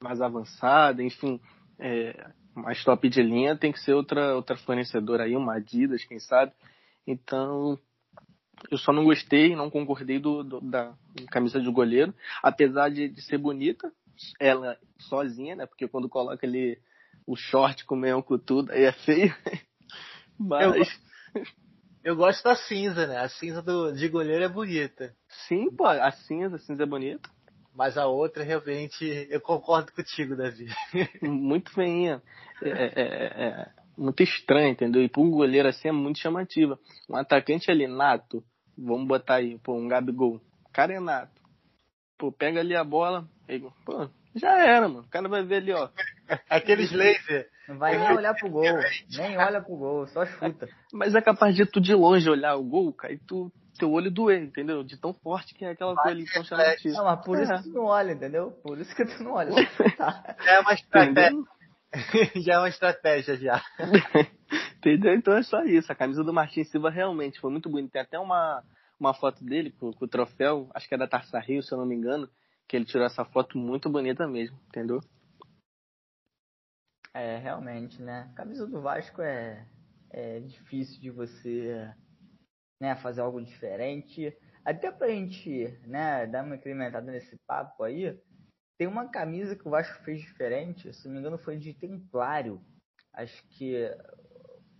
[0.00, 1.40] mais avançada, enfim,
[1.78, 6.20] é, mais top de linha, tem que ser outra, outra fornecedora aí, uma Adidas, quem
[6.20, 6.52] sabe.
[7.06, 7.78] Então,
[8.70, 10.94] eu só não gostei, não concordei do, do da
[11.30, 13.92] camisa de goleiro, apesar de, de, ser bonita,
[14.40, 15.66] ela sozinha, né?
[15.66, 16.78] Porque quando coloca ali
[17.26, 19.34] o short com o meião com tudo, aí é feio.
[20.38, 21.00] Mas.
[21.34, 21.42] Eu,
[22.04, 23.18] eu, gosto da cinza, né?
[23.18, 25.14] A cinza do, de goleiro é bonita.
[25.46, 27.28] Sim, pô, a cinza, a cinza é bonita.
[27.74, 30.66] Mas a outra, realmente, eu concordo contigo, Davi.
[31.22, 32.20] Muito feinha.
[32.60, 35.02] É, é, é, é muito estranha, entendeu?
[35.02, 36.78] E para um goleiro assim é muito chamativa.
[37.08, 38.42] Um atacante ali, nato,
[38.76, 40.36] vamos botar aí, pô, um Gabigol.
[40.66, 41.40] O cara é nato.
[42.16, 45.00] Pô, pega ali a bola, aí, pô, já era, mano.
[45.00, 45.88] O cara vai ver ali, ó.
[46.48, 47.48] Aqueles laser.
[47.68, 48.64] Não vai nem olhar pro gol.
[49.16, 50.68] Nem olha pro gol, só chuta.
[50.92, 54.10] Mas é capaz de tu de longe olhar o gol, cara, e tu teu olho
[54.10, 54.82] doer, entendeu?
[54.82, 56.96] De tão forte que é aquela coalizão chamativa.
[56.96, 57.42] Não, mas por É.
[57.42, 58.50] isso que tu não olha, entendeu?
[58.62, 59.52] Por isso que tu não olha.
[59.96, 60.36] Tá.
[60.46, 61.38] É uma estratégia.
[62.44, 63.62] Já é uma estratégia já.
[64.78, 65.14] Entendeu?
[65.14, 65.90] Então é só isso.
[65.90, 67.92] A camisa do Martins Silva realmente foi muito bonita.
[67.92, 68.62] Tem até uma,
[68.98, 71.78] uma foto dele com, com o troféu, acho que é da Taça Rio, se eu
[71.78, 72.28] não me engano,
[72.68, 75.00] que ele tirou essa foto muito bonita mesmo, entendeu?
[77.14, 78.28] É, realmente, né?
[78.30, 79.66] A camisa do Vasco é,
[80.10, 81.92] é difícil de você
[82.80, 84.36] né, fazer algo diferente.
[84.64, 88.16] Até pra gente né, dar uma incrementada nesse papo aí,
[88.78, 92.62] tem uma camisa que o Vasco fez diferente, se não me engano foi de Templário.
[93.12, 93.74] Acho que.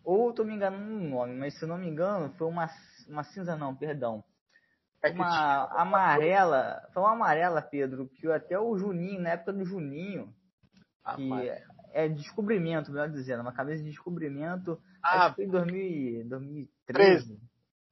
[0.04, 2.70] Ou eu tô me enganando no nome, mas se não me engano, foi uma,
[3.08, 4.24] uma cinza não, perdão.
[5.02, 6.88] É Uma amarela.
[6.94, 10.32] Foi uma amarela, Pedro, que até o Juninho, na época do Juninho,
[11.16, 11.62] que Rapaz.
[11.92, 14.80] é descobrimento, melhor dizendo, uma camisa de descobrimento.
[15.02, 17.40] Ah, acho que foi em 2000, 2013.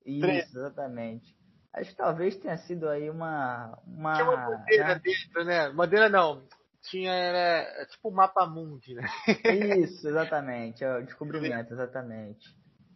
[0.05, 0.59] Isso, 13.
[0.59, 1.37] exatamente.
[1.77, 3.79] Acho que talvez tenha sido aí uma.
[3.87, 5.01] uma tinha uma bandeira né?
[5.05, 5.71] dentro, né?
[5.71, 6.43] Bandeira não.
[6.81, 9.07] Tinha, era é tipo o mapa mundi, né?
[9.79, 10.83] Isso, exatamente.
[10.83, 12.49] É o descobrimento, exatamente.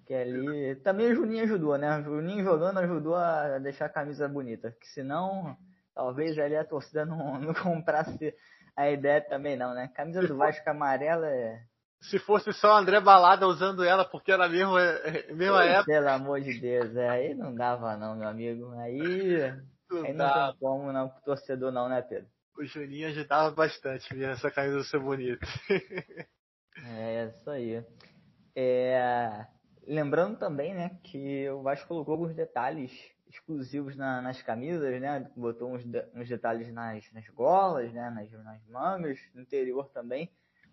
[0.06, 0.76] Que ali.
[0.76, 1.98] Também o Juninho ajudou, né?
[1.98, 4.74] O Juninho jogando ajudou a deixar a camisa bonita.
[4.80, 5.58] Que senão,
[5.94, 8.34] talvez ali a torcida não, não comprasse
[8.74, 9.90] a ideia também, não, né?
[9.94, 11.62] Camisa do Vasco amarela é.
[12.02, 15.84] Se fosse só o André Balada usando ela porque era a mesma, é, mesma época,
[15.92, 18.70] Pelo amor de Deus, é, aí não dava não, meu amigo.
[18.78, 18.98] Aí,
[19.90, 22.28] não aí não tem como não torcedor não, né, Pedro?
[22.56, 25.46] o Juninho ajudava bastante mesmo essa camisa ser bonita.
[26.84, 27.84] É, isso aí.
[28.54, 29.46] É,
[29.86, 32.90] lembrando também, né, que o Vasco colocou alguns detalhes
[33.28, 35.30] exclusivos na- nas camisas, né?
[35.36, 38.10] Botou uns, de- uns detalhes nas, nas golas, né?
[38.10, 40.30] Nas, nas mangas, no interior também,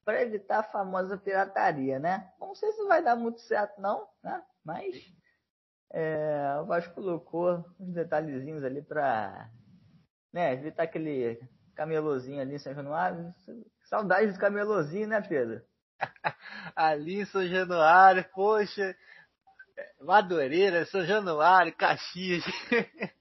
[0.07, 2.31] para evitar a famosa pirataria, né?
[2.39, 4.41] Não sei se vai dar muito certo não, né?
[4.63, 4.95] Mas
[5.91, 9.49] é, o Vasco colocou uns detalhezinhos ali para
[10.31, 11.37] né, evitar aquele
[11.75, 13.33] camelozinho ali em São Januário.
[13.89, 15.61] Saudades do camelozinho, né, Pedro?
[16.73, 18.95] Ali, São Januário, poxa.
[19.99, 22.45] Madureira, São Januário, Caxias.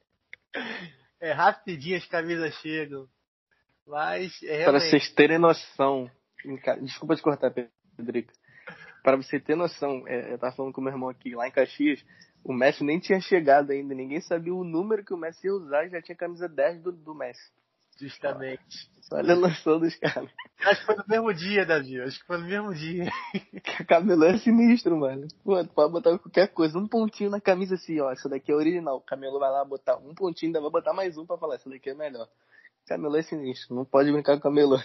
[1.18, 3.09] É rapidinho as camisas chegam.
[3.87, 4.90] Mas é Para realmente.
[4.90, 6.11] vocês terem noção.
[6.83, 7.53] Desculpa te cortar,
[7.97, 8.33] Pedrico.
[9.03, 12.05] Para você ter noção, é, eu tava falando com meu irmão aqui, lá em Caxias,
[12.43, 15.85] o Messi nem tinha chegado ainda, ninguém sabia o número que o Messi ia usar
[15.85, 17.51] e já tinha camisa 10 do, do Messi.
[17.99, 18.91] Justamente.
[19.11, 20.31] Olha a noção dos caras.
[20.61, 22.01] Acho que foi no mesmo dia, Davi.
[22.01, 23.11] Acho que foi no mesmo dia.
[23.89, 25.29] Camelo é sinistro, mano.
[25.45, 28.55] Pô, tu pode botar qualquer coisa, um pontinho na camisa assim, ó, essa daqui é
[28.55, 28.97] original.
[28.97, 31.71] O Camelo vai lá botar um pontinho, ainda vai botar mais um pra falar, essa
[31.71, 32.29] daqui é melhor.
[32.87, 34.77] Camelo é sinistro, não pode brincar com o Camelo.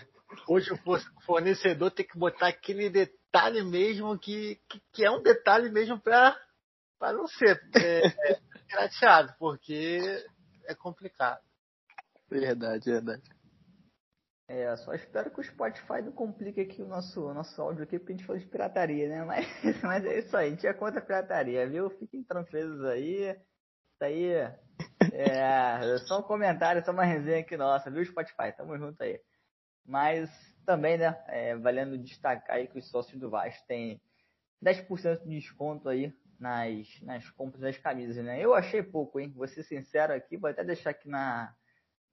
[0.47, 5.21] Hoje o for- fornecedor tem que botar aquele detalhe mesmo que, que, que é um
[5.21, 6.35] detalhe mesmo pra,
[6.97, 9.99] pra não ser é, é, pirateado, porque
[10.65, 11.41] é complicado.
[12.29, 13.21] Verdade, verdade.
[14.47, 17.97] É, só espero que o Spotify não complique aqui o nosso, o nosso áudio aqui,
[17.97, 19.23] porque a gente falou de pirataria, né?
[19.23, 21.89] Mas, mas é isso aí, a gente é contra a pirataria, viu?
[21.91, 23.33] Fiquem tranquilos aí.
[24.03, 24.57] Aí é,
[25.13, 28.51] é só um comentário, só uma resenha aqui nossa, viu, Spotify?
[28.55, 29.19] Tamo junto aí.
[29.85, 30.29] Mas
[30.65, 34.01] também, né, é, valendo destacar aí que os sócios do Vasco têm
[34.63, 38.39] 10% de desconto aí nas, nas compras das camisas, né?
[38.39, 39.31] Eu achei pouco, hein?
[39.35, 41.53] Vou ser sincero aqui, vou até deixar aqui na,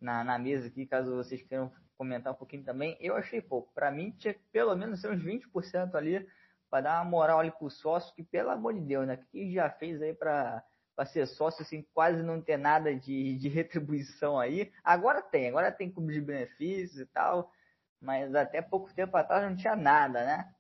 [0.00, 2.96] na, na mesa aqui, caso vocês queiram comentar um pouquinho também.
[3.00, 3.72] Eu achei pouco.
[3.74, 6.26] Para mim, tinha pelo menos ser uns 20% ali
[6.70, 9.14] para dar uma moral ali pro sócio, que pelo amor de Deus, né?
[9.14, 10.62] O que já fez aí para
[10.98, 14.72] para ser sócio, assim, quase não ter nada de, de retribuição aí.
[14.82, 17.52] Agora tem, agora tem clube de benefícios e tal,
[18.00, 20.52] mas até pouco tempo atrás não tinha nada, né?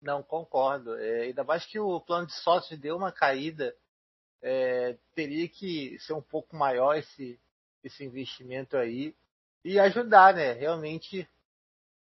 [0.00, 0.96] Não, concordo.
[0.98, 3.76] É, ainda mais que o plano de sócios deu uma caída.
[4.40, 7.38] É, teria que ser um pouco maior esse,
[7.84, 9.14] esse investimento aí
[9.62, 10.52] e ajudar, né?
[10.52, 11.28] Realmente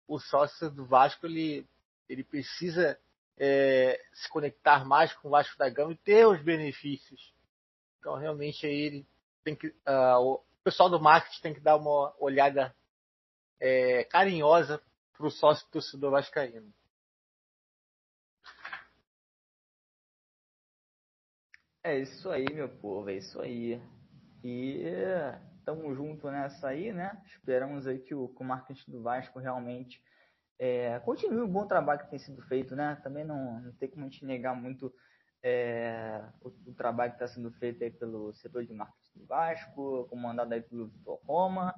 [0.08, 1.64] o sócio do Vasco ele,
[2.08, 2.98] ele precisa
[3.42, 7.34] é, se conectar mais com o Vasco da Gama e ter os benefícios.
[7.98, 9.06] Então realmente aí ele
[9.42, 12.76] tem que ah, o pessoal do marketing tem que dar uma olhada
[13.58, 14.82] é, carinhosa
[15.16, 16.70] para o sócio torcedor vascaíno.
[21.82, 23.80] É isso aí, meu povo, é isso aí.
[24.44, 24.84] E
[25.64, 27.18] tamo junto nessa aí, né?
[27.24, 30.02] Esperamos aí que o, que o marketing do Vasco realmente
[30.60, 33.00] é, continue o bom trabalho que tem sido feito, né?
[33.02, 34.92] Também não, não tem como a gente negar muito
[35.42, 40.06] é, o, o, trabalho que está sendo feito aí pelo setor de marketing do Vasco,
[40.10, 41.74] comandado aí pelo Vitor Roma.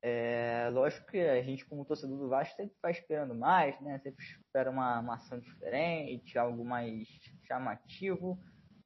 [0.00, 3.98] É, lógico que a gente, como torcedor do Vasco, sempre vai esperando mais, né?
[3.98, 7.06] Sempre espera uma, uma ação diferente, algo mais
[7.46, 8.38] chamativo.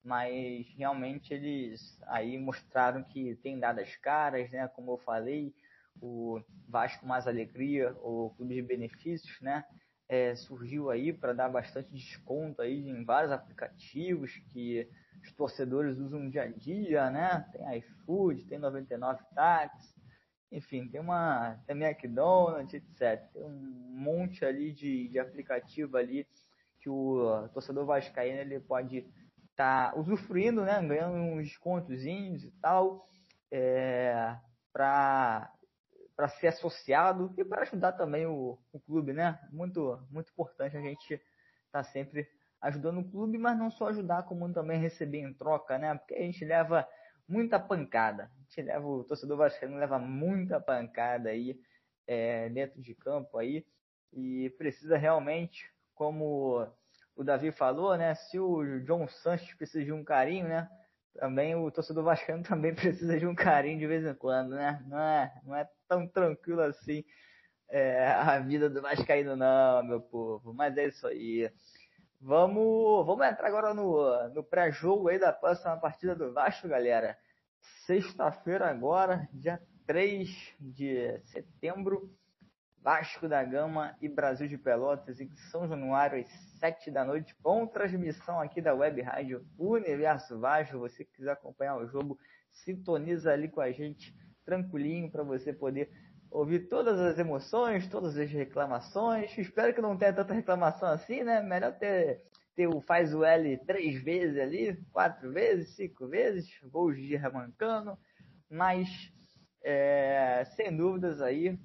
[0.03, 4.67] mas realmente eles aí mostraram que tem dado as caras, né?
[4.67, 5.55] Como eu falei,
[6.01, 9.65] o Vasco Mais Alegria, o clube de benefícios, né?
[10.09, 14.89] É, surgiu aí para dar bastante desconto aí em vários aplicativos que
[15.23, 17.47] os torcedores usam dia a dia, né?
[17.53, 19.95] Tem iFood, tem 99 táxi,
[20.51, 23.23] enfim, tem uma tem McDonald's, etc.
[23.33, 26.27] Tem um monte ali de, de aplicativo ali
[26.81, 29.07] que o torcedor vascaíno ele pode
[29.51, 30.83] estar tá usufruindo, né?
[30.83, 33.07] Ganhando uns descontozinhos e tal,
[33.51, 34.37] é,
[34.73, 35.53] para
[36.21, 39.41] para ser associado e para ajudar também o, o clube, né?
[39.51, 41.23] Muito, muito importante a gente estar
[41.73, 42.29] tá sempre
[42.61, 45.95] ajudando o clube, mas não só ajudar, como também receber em troca, né?
[45.95, 46.87] Porque a gente leva
[47.27, 48.25] muita pancada.
[48.25, 51.59] A gente leva, o torcedor vascaíno leva muita pancada aí
[52.07, 53.67] é, dentro de campo aí
[54.13, 56.69] e precisa realmente, como
[57.17, 58.15] o Davi falou, né?
[58.15, 60.69] Se o John Sanches precisa de um carinho, né?
[61.15, 64.85] também o torcedor vascaíno também precisa de um carinho de vez em quando, né?
[64.87, 67.05] Não é, não é tão tranquilo assim
[67.69, 70.53] é, a vida do vascaíno não, meu povo.
[70.53, 71.51] Mas é isso aí.
[72.21, 77.17] Vamos, vamos entrar agora no, no pré-jogo aí da próxima partida do Vasco, galera.
[77.87, 80.29] Sexta-feira agora, dia 3
[80.61, 82.15] de setembro.
[82.83, 86.31] Vasco da Gama e Brasil de Pelotas em São Januário às
[86.61, 90.79] 7 da noite, com transmissão aqui da Web Rádio Universo Vasco.
[90.79, 92.19] Você quiser acompanhar o jogo,
[92.51, 94.15] sintoniza ali com a gente,
[94.45, 95.91] tranquilinho, para você poder
[96.31, 99.37] ouvir todas as emoções, todas as reclamações.
[99.37, 101.43] Espero que não tenha tanta reclamação assim, né?
[101.43, 102.23] Melhor ter,
[102.55, 107.99] ter o faz o L três vezes ali, quatro vezes, cinco vezes, gols de remancando,
[108.49, 108.89] mas
[109.63, 111.59] é, sem dúvidas aí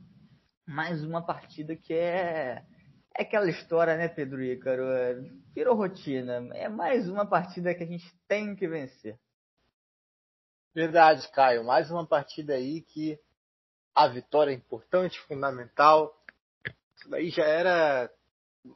[0.67, 2.63] mais uma partida que é
[3.17, 4.83] é aquela história, né, Pedro Ícaro?
[4.83, 5.15] É,
[5.53, 6.49] virou rotina.
[6.53, 9.17] É mais uma partida que a gente tem que vencer.
[10.75, 11.63] Verdade, Caio.
[11.63, 13.17] Mais uma partida aí que
[13.95, 16.13] a vitória é importante, fundamental.
[16.97, 18.11] Isso daí já era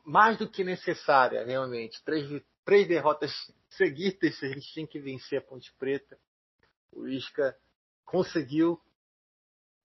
[0.05, 2.01] mais do que necessária, realmente.
[2.05, 3.33] Três, três derrotas
[3.71, 6.17] seguidas, a gente tinha que vencer a Ponte Preta.
[6.93, 7.53] O Isca
[8.05, 8.79] conseguiu.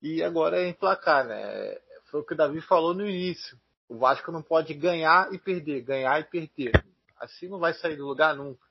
[0.00, 1.80] E agora é emplacar, né?
[2.12, 3.58] Foi o que o Davi falou no início.
[3.88, 6.70] O Vasco não pode ganhar e perder, ganhar e perder.
[7.18, 8.64] Assim não vai sair do lugar nunca.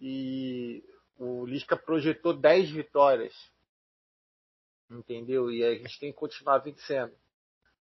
[0.00, 0.82] E
[1.20, 3.34] o Lisca projetou 10 vitórias.
[4.90, 5.50] Entendeu?
[5.52, 7.14] E a gente tem que continuar vencendo.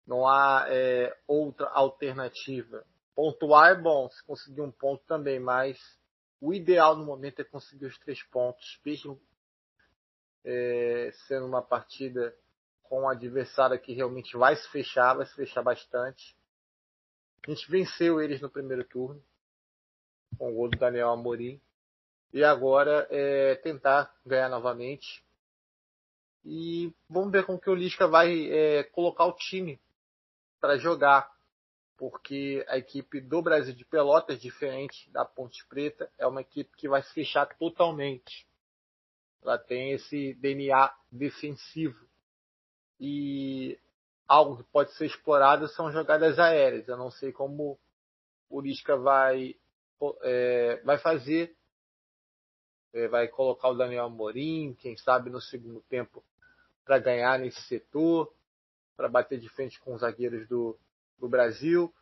[0.07, 2.85] Não há é, outra alternativa.
[3.15, 5.79] Pontuar é bom, se conseguir um ponto também, mas
[6.41, 9.21] o ideal no momento é conseguir os três pontos, mesmo
[10.45, 12.37] é, sendo uma partida
[12.83, 16.37] com um adversário que realmente vai se fechar, vai se fechar bastante.
[17.47, 19.23] A gente venceu eles no primeiro turno,
[20.39, 21.61] com o gol do Daniel Amorim.
[22.33, 25.23] E agora é tentar ganhar novamente.
[26.45, 29.79] E vamos ver como que o Lisca vai é, colocar o time
[30.61, 31.31] para jogar.
[31.97, 36.89] Porque a equipe do Brasil de Pelotas, diferente da Ponte Preta, é uma equipe que
[36.89, 38.47] vai se fechar totalmente.
[39.43, 42.07] Ela tem esse DNA defensivo
[42.99, 43.79] e
[44.27, 46.89] algo que pode ser explorado são jogadas aéreas.
[46.89, 47.79] Eu não sei como
[48.49, 49.57] o Lisca vai,
[50.23, 51.55] é, vai fazer.
[52.93, 56.23] É, vai colocar o Daniel Amorim, quem sabe no segundo tempo,
[56.85, 58.33] para ganhar nesse setor,
[58.97, 60.79] para bater de frente com os zagueiros do,
[61.19, 61.93] do Brasil.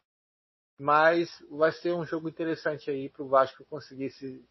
[0.79, 4.45] Mas vai ser um jogo interessante aí para o Vasco conseguir esse,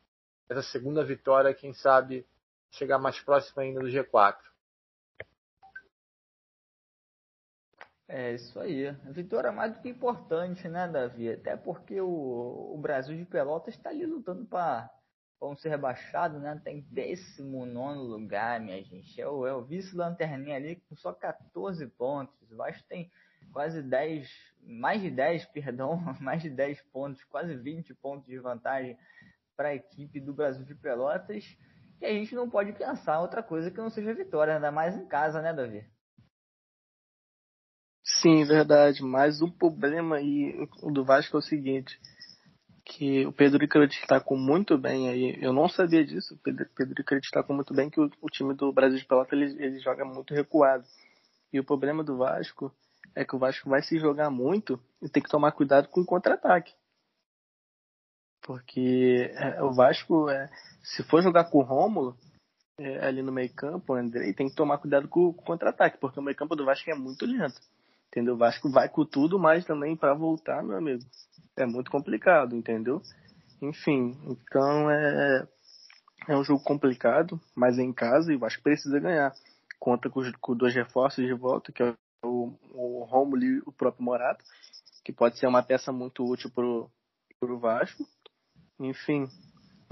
[0.47, 2.25] essa segunda vitória, quem sabe
[2.71, 4.37] chegar mais próximo ainda do G4.
[8.07, 8.87] É isso aí.
[8.87, 11.31] A vitória é mais do que importante, né, Davi?
[11.31, 14.89] Até porque o, o Brasil de Pelotas está ali lutando para
[15.41, 16.59] não ser rebaixado, né?
[16.63, 19.19] Tem 19 lugar, minha gente.
[19.19, 22.35] É o, é o vice-lanterninha ali com só 14 pontos.
[22.51, 23.09] O Vasco tem
[23.51, 24.29] quase 10,
[24.63, 28.97] mais de 10, perdão, mais de 10 pontos, quase 20 pontos de vantagem
[29.55, 31.45] para a equipe do Brasil de Pelotas.
[32.01, 35.05] E a gente não pode pensar outra coisa que não seja vitória, ainda mais em
[35.05, 35.85] casa, né, Davi?
[38.21, 39.03] Sim, verdade.
[39.03, 41.99] Mas o problema aí do Vasco é o seguinte,
[42.99, 45.39] que o Pedro Icaro destacou muito bem aí.
[45.41, 46.33] Eu não sabia disso.
[46.33, 49.33] O Pedro, Pedro Icaro destacou muito bem que o, o, time do Brasil de Pelota
[49.33, 50.83] ele, ele joga muito recuado.
[51.53, 52.75] E o problema do Vasco
[53.15, 56.05] é que o Vasco vai se jogar muito e tem que tomar cuidado com o
[56.05, 56.73] contra-ataque.
[58.41, 60.49] Porque é, o Vasco, é,
[60.83, 62.17] se for jogar com o Rômulo,
[62.77, 66.19] é, ali no meio campo, o Andrei tem que tomar cuidado com o contra-ataque, porque
[66.19, 67.61] o meio campo do Vasco é muito lento.
[68.09, 68.33] Entendeu?
[68.33, 71.03] O Vasco vai com tudo, mas também para voltar, meu amigo,
[71.55, 73.01] é muito complicado, entendeu?
[73.61, 75.47] Enfim, então é,
[76.27, 79.31] é um jogo complicado, mas é em casa e o Vasco precisa ganhar.
[79.79, 81.93] Conta com, com dois reforços de volta, que é
[82.25, 84.43] o, o Romulo e o próprio Morato,
[85.03, 86.89] que pode ser uma peça muito útil pro,
[87.39, 88.03] pro Vasco.
[88.79, 89.27] Enfim,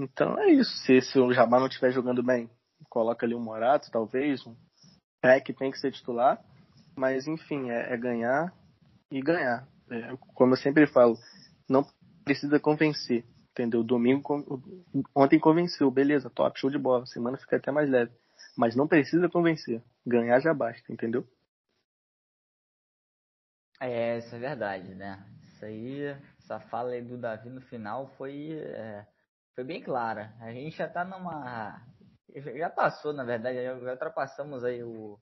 [0.00, 0.70] então é isso.
[0.84, 2.50] Se, se o Jabá não estiver jogando bem,
[2.88, 4.44] coloca ali o Morato, talvez.
[4.46, 4.56] Um
[5.20, 6.42] Peck tem que ser titular.
[6.98, 8.52] Mas enfim, é, é ganhar
[9.08, 9.68] e ganhar.
[9.88, 11.16] É, como eu sempre falo,
[11.68, 11.86] não
[12.24, 13.24] precisa convencer.
[13.52, 13.84] Entendeu?
[13.84, 14.22] Domingo,
[15.14, 17.06] ontem convenceu, beleza, top, show de bola.
[17.06, 18.12] Semana fica até mais leve.
[18.56, 19.82] Mas não precisa convencer.
[20.04, 21.24] Ganhar já basta, entendeu?
[23.80, 25.24] É, isso é verdade, né?
[25.44, 26.02] Isso aí,
[26.38, 29.06] essa fala aí do Davi no final foi, é,
[29.54, 30.34] foi bem clara.
[30.40, 31.80] A gente já tá numa.
[32.56, 35.18] Já passou, na verdade, já ultrapassamos aí o,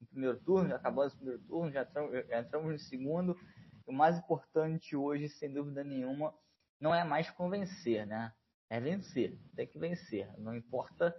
[0.00, 3.36] o primeiro turno, já acabamos o primeiro turno, já entramos, já entramos no segundo.
[3.86, 6.34] O mais importante hoje, sem dúvida nenhuma,
[6.80, 8.32] não é mais convencer, né?
[8.70, 9.38] É vencer.
[9.56, 10.30] Tem que vencer.
[10.38, 11.14] Não importa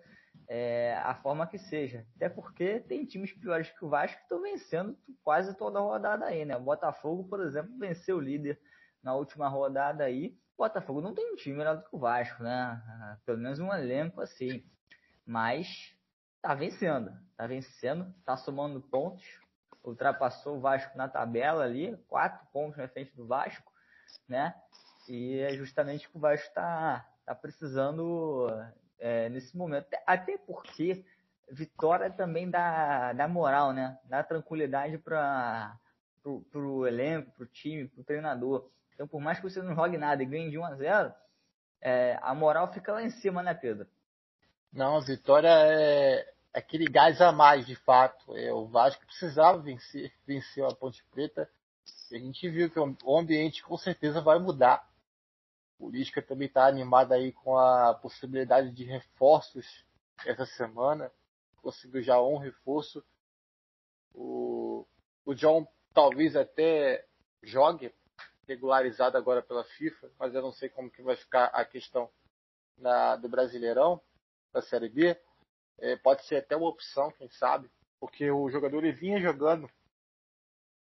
[0.48, 2.06] é, a forma que seja.
[2.16, 6.26] Até porque tem times piores que o Vasco que estão vencendo quase toda a rodada
[6.26, 6.56] aí, né?
[6.58, 8.60] O Botafogo, por exemplo, venceu o líder
[9.02, 10.38] na última rodada aí.
[10.58, 13.18] O Botafogo não tem um time melhor do que o Vasco, né?
[13.26, 14.64] Pelo menos um elenco assim.
[15.26, 15.96] Mas
[16.42, 17.12] tá vencendo.
[17.36, 19.26] Tá vencendo, tá somando pontos.
[19.84, 23.72] Ultrapassou o Vasco na tabela ali, quatro pontos na frente do Vasco,
[24.28, 24.54] né?
[25.08, 28.48] E é justamente que o Vasco está tá precisando
[29.00, 29.88] é, nesse momento.
[30.06, 31.06] Até porque
[31.50, 33.98] vitória também dá, dá moral, né?
[34.04, 35.78] Dá tranquilidade para
[36.22, 38.70] pro, pro elenco, pro time, pro treinador.
[38.94, 41.14] Então, por mais que você não jogue nada e ganhe de 1 a 0
[41.82, 43.88] é, a moral fica lá em cima, né, Pedro?
[44.72, 48.36] Não, a vitória é aquele gás a mais, de fato.
[48.38, 51.50] É, o Vasco precisava vencer, venceu a Ponte Preta.
[52.12, 54.88] E a gente viu que o ambiente com certeza vai mudar.
[55.80, 59.86] O Lisca também está animado aí com a possibilidade de reforços
[60.26, 61.12] essa semana.
[61.62, 63.04] Conseguiu já um reforço.
[64.14, 64.86] O,
[65.26, 67.06] o John talvez até
[67.42, 67.94] jogue
[68.48, 72.10] regularizado agora pela FIFA, mas eu não sei como que vai ficar a questão
[72.78, 74.02] na, do Brasileirão,
[74.52, 75.20] da Série B.
[75.80, 77.70] É, pode ser até uma opção, quem sabe,
[78.00, 79.70] porque o jogador ele vinha jogando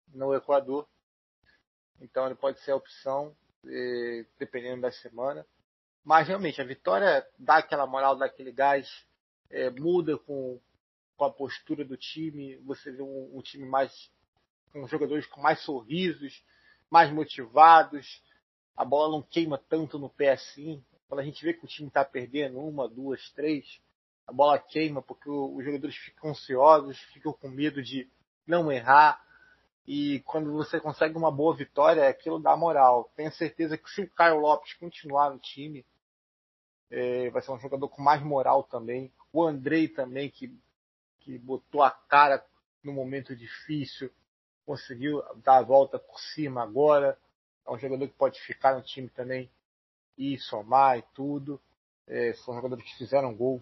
[0.10, 0.88] no Equador,
[2.02, 3.36] então ele pode ser a opção
[4.38, 5.46] dependendo da semana.
[6.04, 8.90] Mas realmente, a vitória dá aquela moral, dá aquele gás,
[9.50, 10.60] é, muda com,
[11.16, 12.56] com a postura do time.
[12.66, 14.12] Você vê um, um, time mais.
[14.72, 16.44] com jogadores com mais sorrisos,
[16.90, 18.24] mais motivados.
[18.76, 20.84] A bola não queima tanto no pé assim.
[21.12, 23.82] Quando a gente vê que o time está perdendo uma, duas, três,
[24.26, 28.10] a bola queima porque os jogadores ficam ansiosos, ficam com medo de
[28.48, 29.22] não errar.
[29.86, 33.12] E quando você consegue uma boa vitória, aquilo dá moral.
[33.14, 35.86] Tenho certeza que se o Caio Lopes continuar no time,
[36.90, 39.12] é, vai ser um jogador com mais moral também.
[39.34, 40.58] O Andrei também, que,
[41.20, 42.42] que botou a cara
[42.82, 44.10] no momento difícil,
[44.66, 47.20] conseguiu dar a volta por cima agora.
[47.68, 49.52] É um jogador que pode ficar no time também
[50.22, 51.60] e somar e tudo.
[52.08, 53.62] É, são jogadores que fizeram gol,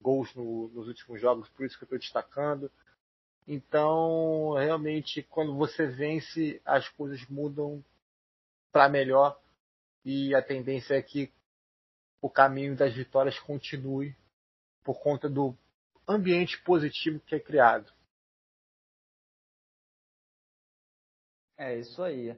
[0.00, 2.70] gols no, nos últimos jogos, por isso que eu estou destacando.
[3.48, 7.84] Então, realmente, quando você vence, as coisas mudam
[8.70, 9.36] para melhor
[10.04, 11.32] e a tendência é que
[12.20, 14.14] o caminho das vitórias continue
[14.84, 15.56] por conta do
[16.06, 17.92] ambiente positivo que é criado.
[21.56, 22.36] É isso aí.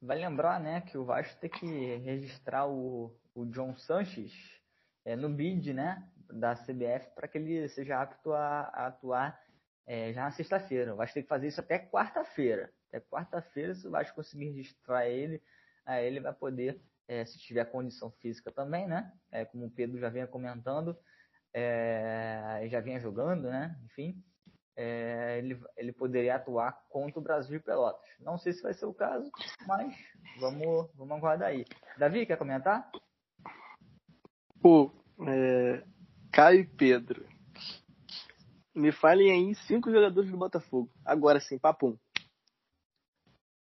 [0.00, 4.32] Vai lembrar, né, que o Vasco tem que registrar o, o John Sanches
[5.04, 9.40] é, no bid, né, da CBF para que ele seja apto a, a atuar
[9.86, 10.92] é, já na sexta-feira.
[10.92, 12.72] O Vasco tem que fazer isso até quarta-feira.
[12.88, 15.42] Até quarta-feira, se o Vasco conseguir registrar ele,
[15.84, 19.12] aí ele vai poder, é, se tiver condição física também, né?
[19.30, 20.96] É, como o Pedro já vinha comentando,
[21.54, 23.78] é, já vinha jogando, né?
[23.84, 24.22] Enfim,
[24.76, 28.00] é, ele, ele poderia atuar contra o Brasil de Pelotas.
[28.20, 29.30] Não sei se vai ser o caso,
[29.66, 29.94] mas
[30.38, 31.64] vamos, vamos aguardar aí.
[31.98, 32.90] Davi, quer comentar?
[34.60, 34.92] Pô,
[35.26, 35.82] é,
[36.32, 37.36] Caio e Pedro
[38.76, 40.90] me falem aí cinco jogadores do Botafogo.
[41.04, 41.96] Agora sim, papum.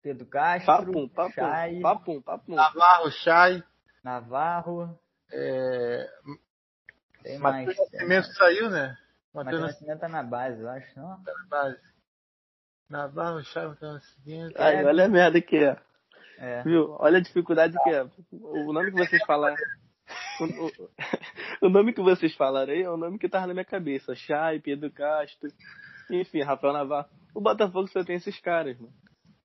[0.02, 2.54] Pedro Castro, papum, papum, Chay, papum, papum.
[2.54, 3.62] Navarro, Chay.
[4.02, 4.98] Navarro.
[5.32, 6.08] É...
[7.22, 7.92] Tem Matheus mais.
[7.92, 8.98] Nascimento saiu, né?
[9.44, 11.22] Matheus Nascimento tá na base, eu acho, não?
[11.22, 11.78] Tá na base.
[12.88, 14.54] Navarro, Chay, Matheus Nascimento.
[14.58, 15.76] Ai, olha a merda que é.
[16.38, 16.62] É.
[16.62, 16.96] Viu?
[16.98, 18.08] Olha a dificuldade que é.
[18.32, 19.56] O nome que vocês falaram.
[21.60, 24.14] O, o, nome que vocês falaram aí é o nome que tava na minha cabeça.
[24.14, 25.50] Chay, Pedro Castro,
[26.10, 27.08] enfim, Rafael Navarro.
[27.34, 28.92] O Botafogo só tem esses caras, mano.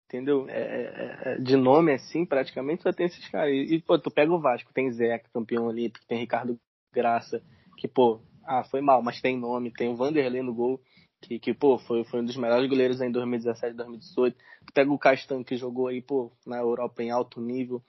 [0.06, 0.48] entendeu?
[0.50, 3.54] É, é, é, de nome assim, praticamente só tem esses caras.
[3.54, 6.58] E, pô, tu pega o Vasco, tem Zeca, campeão olímpico, tem Ricardo
[6.94, 7.42] Graça,
[7.78, 10.82] que, pô, ah, foi mal, mas tem nome, tem o Vanderlei no gol,
[11.22, 14.38] que, que pô, foi, foi um dos melhores goleiros em 2017, 2018.
[14.38, 17.82] Tu pega o Castan, que jogou aí, pô, na Europa em alto nível,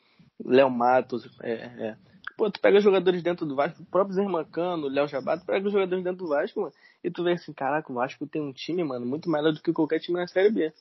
[0.44, 1.96] Léo Matos, é, é.
[2.36, 5.72] Pô, tu pega jogadores dentro do Vasco, o próprio Zé Mancano, Léo Jabato, pega os
[5.72, 8.82] jogadores dentro do Vasco, mano, e tu vê assim, caraca, o Vasco tem um time,
[8.82, 10.72] mano, muito melhor do que qualquer time na Série B.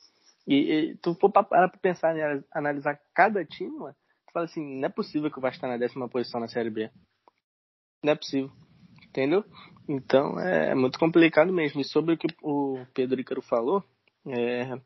[0.46, 3.94] E, e tu for parar pra pensar, né, analisar cada time, mano,
[4.26, 6.70] tu fala assim, não é possível que o Vasco tá na décima posição na Série
[6.70, 6.90] B.
[8.02, 8.50] Não é possível.
[9.14, 9.44] Entendeu?
[9.88, 11.80] Então é muito complicado mesmo.
[11.80, 13.84] E sobre o que o Pedro Ícaro falou,
[14.26, 14.76] é,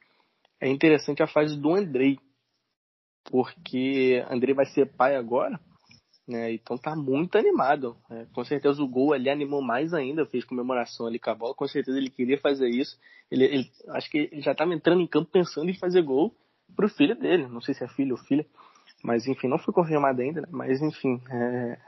[0.60, 2.18] é interessante a fase do Andrei.
[3.24, 5.58] Porque Andrei vai ser pai agora,
[6.26, 6.52] né?
[6.52, 7.96] Então tá muito animado.
[8.10, 11.54] É, com certeza o gol ali animou mais ainda, fez comemoração ali com a bola.
[11.54, 12.98] Com certeza ele queria fazer isso.
[13.30, 16.36] Ele, ele acho que ele já estava entrando em campo pensando em fazer gol
[16.76, 17.46] pro filho dele.
[17.48, 18.44] Não sei se é filho ou filha.
[19.02, 20.48] Mas enfim, não foi confirmado ainda, né?
[20.50, 21.78] Mas enfim, é,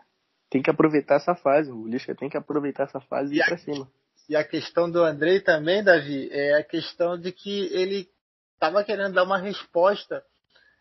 [0.51, 1.71] tem que aproveitar essa fase.
[1.71, 3.91] O Lisca tem que aproveitar essa fase e, e ir para cima.
[4.29, 8.11] E a questão do Andrei também, Davi, é a questão de que ele
[8.55, 10.25] estava querendo dar uma resposta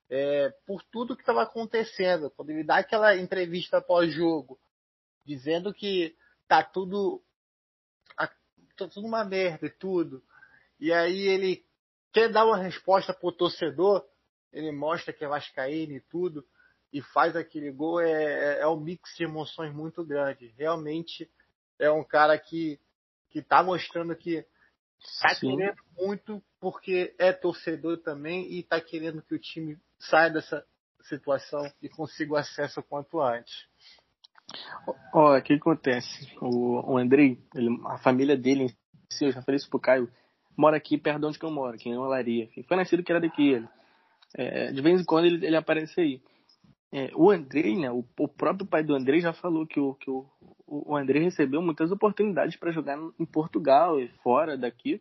[0.09, 2.32] é, por tudo que estava acontecendo.
[2.32, 4.59] Quando ele dá aquela entrevista após jogo,
[5.26, 6.15] dizendo que
[6.47, 7.22] tá tudo,
[8.17, 10.24] tá tudo uma merda e tudo.
[10.80, 11.63] E aí ele
[12.11, 14.03] quer dar uma resposta pro torcedor,
[14.51, 16.43] ele mostra que é vascaíno e tudo
[16.92, 20.54] e faz aquele gol é, é, é um mix de emoções muito grande.
[20.58, 21.30] Realmente
[21.78, 22.80] é um cara que
[23.30, 24.44] que está mostrando que
[25.00, 30.66] está querendo muito porque é torcedor também e está querendo que o time saia dessa
[31.04, 33.68] situação e consiga o acesso quanto antes.
[35.14, 36.32] Ó, o que acontece?
[36.42, 38.76] O, o Andrei, ele, a família dele,
[39.22, 40.12] eu já falei isso pro Caio,
[40.58, 42.50] mora aqui perto de onde eu moro, aqui em Olaria.
[42.68, 43.68] Foi nascido que era daqui ele.
[44.36, 46.22] É, de vez em quando ele, ele aparece aí.
[46.92, 50.10] É, o Andrei, né, o, o, próprio pai do Andrei já falou que o, que
[50.10, 50.26] o,
[50.66, 55.00] o Andrei recebeu muitas oportunidades para jogar em Portugal e fora daqui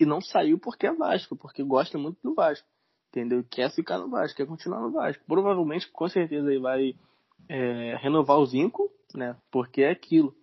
[0.00, 2.66] e não saiu porque é Vasco, porque gosta muito do Vasco,
[3.10, 3.44] entendeu?
[3.48, 5.22] Quer ficar no Vasco, quer continuar no Vasco.
[5.26, 6.94] Provavelmente, com certeza, ele vai
[7.48, 10.34] é, renovar o Zinco, né, porque é aquilo.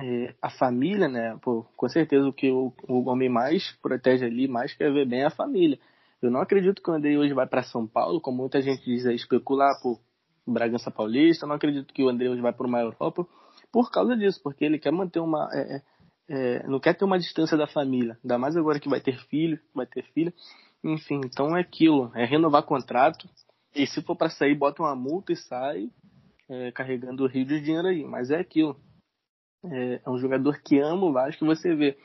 [0.00, 4.48] É, a família, né, pô, com certeza o que o, o homem mais protege ali,
[4.48, 5.78] mais quer ver bem é a família.
[6.20, 9.04] Eu não acredito que o Andrei hoje vai para São Paulo, como muita gente diz
[9.04, 10.00] especular, pô,
[10.46, 11.46] Bragança Paulista.
[11.46, 13.26] Não acredito que o André hoje vai para uma Europa
[13.72, 15.48] por causa disso, porque ele quer manter uma.
[15.52, 15.82] É, é,
[16.28, 18.18] é, não quer ter uma distância da família.
[18.22, 20.32] Ainda mais agora que vai ter filho, vai ter filha.
[20.82, 22.10] Enfim, então é aquilo.
[22.14, 23.28] É renovar contrato.
[23.74, 25.90] E se for para sair, bota uma multa e sai
[26.48, 28.04] é, carregando o rio de dinheiro aí.
[28.04, 28.76] Mas é aquilo.
[29.64, 31.96] É, é um jogador que ama o Vasco, você vê.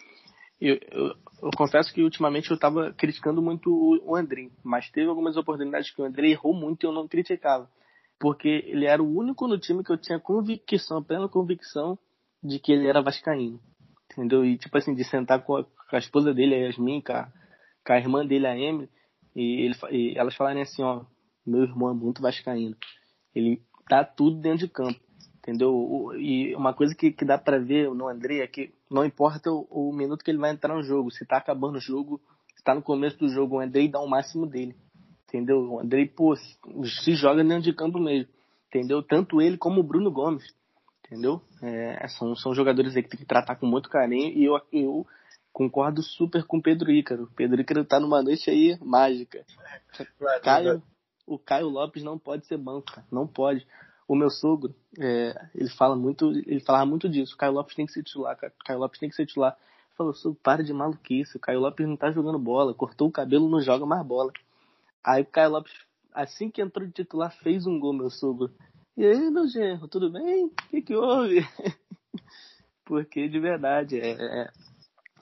[0.62, 5.08] Eu, eu, eu, confesso que ultimamente eu estava criticando muito o, o André, mas teve
[5.08, 7.70] algumas oportunidades que o André errou muito e eu não criticava
[8.20, 11.98] porque ele era o único no time que eu tinha convicção, plena convicção
[12.44, 13.60] de que ele era vascaíno,
[14.12, 14.46] entendeu?
[14.46, 17.32] E tipo assim, de sentar com a, com a esposa dele, a Yasmin, com a,
[17.86, 18.90] com a irmã dele, a Emily,
[19.36, 21.06] e, ele, e elas falarem assim, ó,
[21.46, 22.76] meu irmão é muito vascaíno,
[23.34, 25.00] ele tá tudo dentro de campo,
[25.38, 26.12] entendeu?
[26.18, 29.66] E uma coisa que, que dá para ver no André é que não importa o,
[29.70, 32.22] o, minuto que ele vai entrar no jogo, se tá acabando o jogo,
[32.56, 34.76] se tá no começo do jogo, o André dá o máximo dele
[35.30, 35.60] entendeu?
[35.60, 38.30] O Andrei, pô, se joga dentro de campo mesmo,
[38.68, 39.02] entendeu?
[39.02, 40.44] Tanto ele como o Bruno Gomes,
[41.06, 41.42] entendeu?
[41.62, 45.08] É, são, são jogadores aí que tem que tratar com muito carinho e eu, eu
[45.52, 47.24] concordo super com o Pedro Ícaro.
[47.24, 49.46] O Pedro Ícaro tá numa noite aí mágica.
[50.44, 50.82] Caio,
[51.26, 53.08] o Caio Lopes não pode ser banco, cara.
[53.12, 53.66] não pode.
[54.08, 57.36] O meu sogro, é, ele fala muito, ele falava muito disso.
[57.36, 58.36] O Caio Lopes tem que ser titular.
[58.36, 59.56] O Caio Lopes tem que ser titular.
[59.96, 61.38] Falou, sogro, para de maluquice.
[61.38, 62.74] O Caio Lopes não tá jogando bola.
[62.74, 64.32] Cortou o cabelo, não joga mais bola.
[65.04, 65.74] Aí o Caio Lopes,
[66.14, 68.52] assim que entrou de titular, fez um gol, meu sogro.
[68.98, 70.46] E aí, meu genro, tudo bem?
[70.46, 71.48] O que, que houve?
[72.84, 74.52] Porque de verdade, é, é,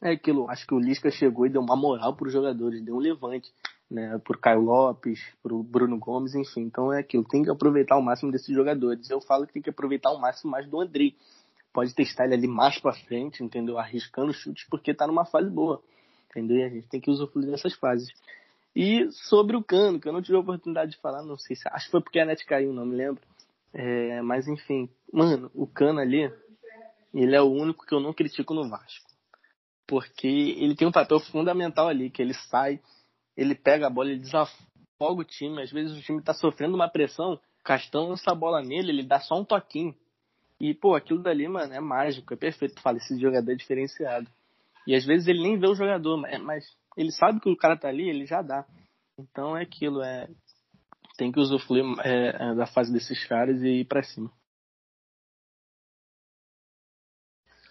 [0.02, 0.50] é aquilo.
[0.50, 3.54] Acho que o Lisca chegou e deu uma moral para os jogadores, deu um levante,
[3.90, 4.20] né?
[4.26, 6.62] Por Caio Lopes, pro Bruno Gomes, enfim.
[6.62, 7.24] Então é aquilo.
[7.24, 9.10] Tem que aproveitar o máximo desses jogadores.
[9.10, 11.14] Eu falo que tem que aproveitar o máximo mais do André.
[11.72, 13.78] Pode testar ele ali mais para frente, entendeu?
[13.78, 15.84] Arriscando chutes, porque tá numa fase boa,
[16.32, 16.58] entendeu?
[16.58, 18.12] E a gente tem que usufruir dessas fases.
[18.80, 21.68] E sobre o Cano, que eu não tive a oportunidade de falar, não sei se.
[21.70, 23.24] Acho que foi porque a net caiu, não me lembro.
[23.74, 26.32] É, mas enfim, mano, o Cano ali,
[27.12, 29.10] ele é o único que eu não critico no Vasco.
[29.88, 32.80] Porque ele tem um papel fundamental ali, que ele sai,
[33.36, 35.60] ele pega a bola, ele desafoga o time.
[35.60, 39.20] Às vezes o time tá sofrendo uma pressão, Castão lança a bola nele, ele dá
[39.20, 39.96] só um toquinho.
[40.60, 42.76] E, pô, aquilo dali, mano, é mágico, é perfeito.
[42.76, 44.30] Tu fala, esse jogador é diferenciado.
[44.86, 46.64] E às vezes ele nem vê o jogador, mas
[46.98, 48.66] ele sabe que o cara tá ali, ele já dá.
[49.18, 50.28] Então é aquilo, é
[51.18, 54.32] tem que usufruir é, da fase desses caras e ir para cima.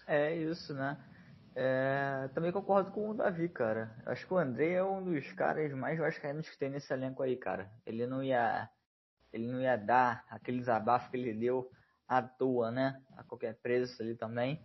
[0.05, 0.97] É isso, né?
[1.55, 3.95] É, também concordo com o Davi, cara.
[4.05, 7.35] Acho que o André é um dos caras mais vascaínos que tem nesse elenco aí,
[7.35, 7.71] cara.
[7.85, 8.69] Ele não ia,
[9.33, 11.69] ele não ia dar aquele desabafo que ele deu
[12.07, 13.01] à toa, né?
[13.17, 14.63] A qualquer preço ali também.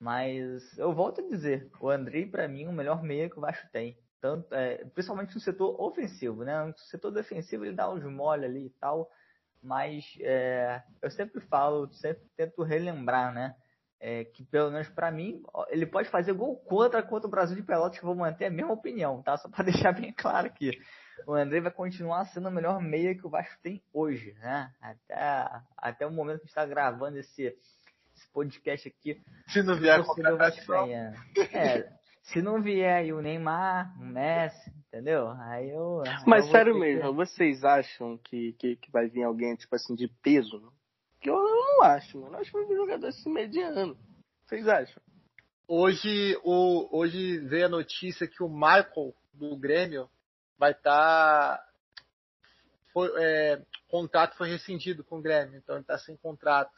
[0.00, 3.68] Mas eu volto a dizer, o André para mim o melhor meia que o Vasco
[3.70, 3.98] tem.
[4.20, 6.64] Tanto, é, principalmente no setor ofensivo, né?
[6.64, 9.10] No setor defensivo ele dá uns mole ali e tal.
[9.62, 13.54] Mas é, eu sempre falo, sempre tento relembrar, né?
[14.00, 17.62] é, que pelo menos para mim, ele pode fazer gol contra contra o Brasil de
[17.62, 19.36] Pelotas, que eu vou manter a mesma opinião, tá?
[19.36, 20.72] Só para deixar bem claro aqui.
[21.26, 24.72] O André vai continuar sendo a melhor meia que o Vasco tem hoje, né?
[24.80, 27.54] Até, até o momento que está gravando esse,
[28.20, 29.20] esse, podcast aqui.
[29.48, 30.04] Se não vier o
[30.36, 31.14] Vasco é,
[31.52, 31.92] é,
[32.22, 35.28] se não vier aí o Neymar, o Messi, entendeu?
[35.30, 36.02] Aí eu.
[36.26, 37.16] Mas eu sério mesmo, que...
[37.16, 40.72] vocês acham que, que, que vai vir alguém, tipo assim, de peso?
[41.20, 42.34] Que eu não acho, mano.
[42.34, 43.96] Eu acho que vai vir um jogador assim mediano.
[44.46, 45.02] Vocês acham?
[45.66, 50.08] Hoje, o, hoje veio a notícia que o Michael do Grêmio
[50.58, 51.56] vai estar.
[51.58, 51.66] Tá,
[52.92, 56.72] foi, é, contrato foi rescindido com o Grêmio, então ele está sem contrato.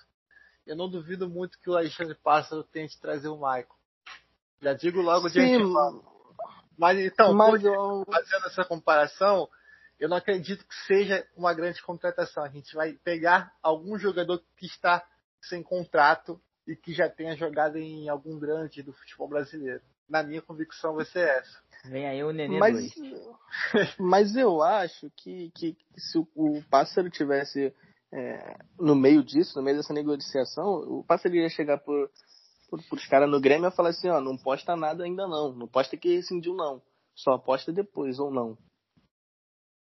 [0.66, 3.66] Eu não duvido muito que o Alexandre Pássaro tente trazer o Michael.
[4.60, 6.04] Já digo logo de antemão.
[6.78, 8.04] Mas então, Mas eu...
[8.06, 9.48] fazendo essa comparação,
[9.98, 12.44] eu não acredito que seja uma grande contratação.
[12.44, 15.04] A gente vai pegar algum jogador que está
[15.40, 19.82] sem contrato e que já tenha jogado em algum grande do futebol brasileiro.
[20.08, 21.62] Na minha convicção vai ser essa.
[21.84, 22.94] Vem aí o Nenê mas,
[23.98, 27.74] mas eu acho que, que se o, o Pássaro tivesse
[28.12, 32.10] é, no meio disso, no meio dessa negociação, o Pássaro ia chegar por,
[32.68, 35.52] por, por os caras no Grêmio e falar assim, ó, não posta nada ainda não,
[35.52, 36.82] não posta que rescindiu não,
[37.14, 38.56] só aposta depois ou não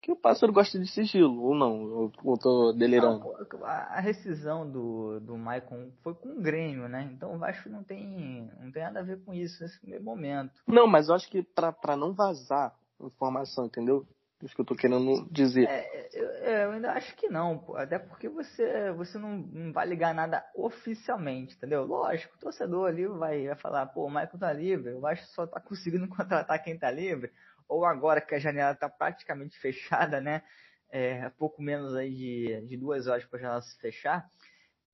[0.08, 2.10] que o pássaro gosta de sigilo, ou não?
[2.24, 3.18] Ou tô delirando?
[3.18, 7.10] Não, a rescisão do, do Maicon foi com o Grêmio, né?
[7.12, 10.52] Então o Vasco não tem, não tem nada a ver com isso nesse primeiro momento.
[10.66, 14.06] Não, mas eu acho que para não vazar informação, entendeu?
[14.42, 15.68] Isso que eu tô querendo dizer.
[15.68, 19.86] É, eu, é, eu, ainda acho que não, até porque você, você não, não vai
[19.86, 21.84] ligar nada oficialmente, entendeu?
[21.84, 25.34] Lógico, o torcedor ali vai, vai falar, pô, o Michael tá livre, eu acho que
[25.34, 27.32] só tá conseguindo contratar quem tá livre
[27.68, 30.42] ou agora que a janela está praticamente fechada, né?
[30.90, 34.26] É, pouco menos aí de, de duas horas para janela se fechar,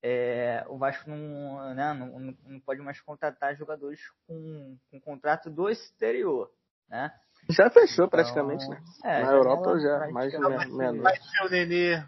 [0.06, 5.70] é, o Vasco não, né, não, não, pode mais contratar jogadores com, com contrato do
[5.70, 6.52] exterior,
[6.86, 7.10] né?
[7.50, 8.80] Já fechou então, praticamente, né?
[9.04, 11.02] É, Na Europa já, mais de menos.
[11.02, 12.02] Vai ser o Nenê,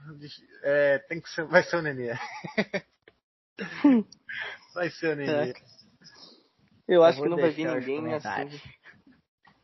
[0.63, 2.15] é, tem que ser, vai ser o Nenê.
[4.75, 5.51] vai ser o Nenê.
[5.51, 5.55] É.
[6.89, 8.61] Eu acho eu que não vai vir ninguém assim.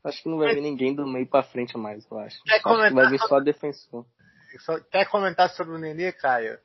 [0.05, 2.43] Acho que não vai vir ninguém do meio pra frente mais, eu acho.
[2.43, 4.05] Quer acho que vai vir só defensor.
[4.91, 6.59] Quer comentar sobre o Nenê, Caio?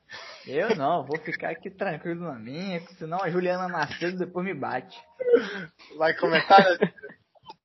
[0.46, 4.98] Eu não, vou ficar aqui tranquilo na minha, senão a Juliana Macedo depois me bate.
[5.96, 6.58] Vai comentar?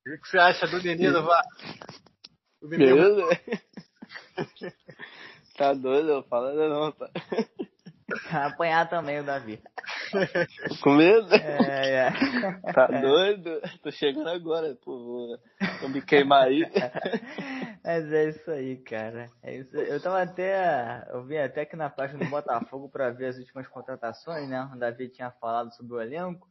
[0.07, 1.51] o que você acha do Nenê do Vasco?
[2.61, 3.39] Nenê...
[5.57, 6.23] tá doido?
[6.29, 7.09] Fala não, tá.
[8.31, 9.61] Apanhar também o Davi.
[10.81, 11.33] Com medo?
[11.33, 12.13] É, é.
[12.73, 13.61] Tá doido?
[13.81, 14.97] Tô chegando agora, pô.
[14.97, 15.39] Vou,
[15.81, 16.63] vou me queimar aí.
[17.83, 19.29] Mas é isso aí, cara.
[19.41, 19.75] É isso.
[19.75, 21.05] Eu tava até.
[21.11, 24.69] Eu vi até aqui na página do Botafogo pra ver as últimas contratações, né?
[24.73, 26.47] O Davi tinha falado sobre o elenco.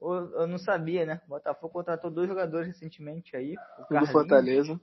[0.00, 1.20] Eu, não sabia, né?
[1.26, 3.54] O Botafogo contratou dois jogadores recentemente aí.
[3.90, 4.78] O do Fortaleza.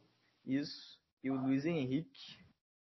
[0.45, 0.99] Isso.
[1.23, 2.41] E o Luiz Henrique.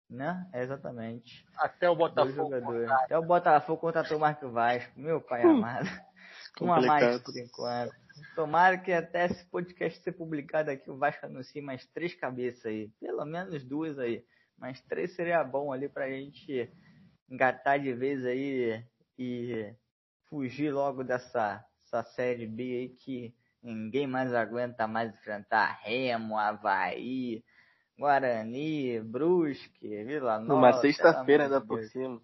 [0.08, 0.48] Né?
[0.54, 1.44] exatamente.
[1.58, 2.54] Até o Botafogo.
[2.88, 4.92] Até o Botafogo contratou o Marco Vasco.
[4.98, 5.56] Meu pai hum.
[5.56, 5.88] amado.
[6.60, 7.94] Uma mais por enquanto.
[8.34, 12.88] Tomara que até esse podcast ser publicado aqui, o Vasco anuncie mais três cabeças aí.
[13.00, 14.24] Pelo menos duas aí.
[14.56, 16.70] Mas três seria bom ali pra gente
[17.28, 18.82] engatar de vez aí
[19.18, 19.74] e
[20.28, 21.64] fugir logo dessa
[21.96, 27.42] essa série B aí que ninguém mais aguenta mais enfrentar Remo, Havaí,
[27.98, 30.54] Guarani, Brusque, Vila Nova.
[30.54, 32.20] Numa sexta-feira ainda por cima.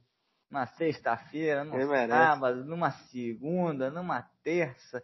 [0.50, 5.02] Numa sexta-feira, num sábado, numa segunda, numa terça.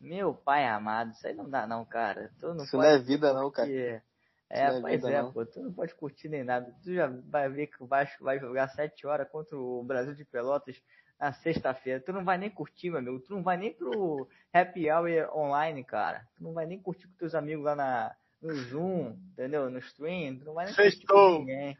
[0.00, 2.32] Meu pai amado, isso aí não dá não, cara.
[2.40, 3.70] Tu não isso não é vida não, cara.
[3.70, 4.02] É,
[4.48, 5.32] é pois é, não.
[5.32, 6.74] pô, tu não pode curtir nem nada.
[6.82, 10.24] Tu já vai ver que o Vasco vai jogar sete horas contra o Brasil de
[10.24, 10.76] Pelotas
[11.20, 12.00] na sexta-feira.
[12.00, 13.20] Tu não vai nem curtir, meu amigo.
[13.20, 16.26] Tu não vai nem pro happy hour online, cara.
[16.36, 19.68] Tu não vai nem curtir com teus amigos lá na, no Zoom, entendeu?
[19.70, 21.40] No stream, tu não vai nem Sextou.
[21.40, 21.76] ninguém.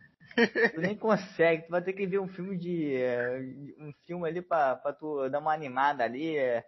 [0.74, 2.94] Tu nem consegue, tu vai ter que ver um filme de.
[2.94, 3.40] Eh,
[3.78, 6.62] um filme ali pra, pra tu dar uma animada ali, eh,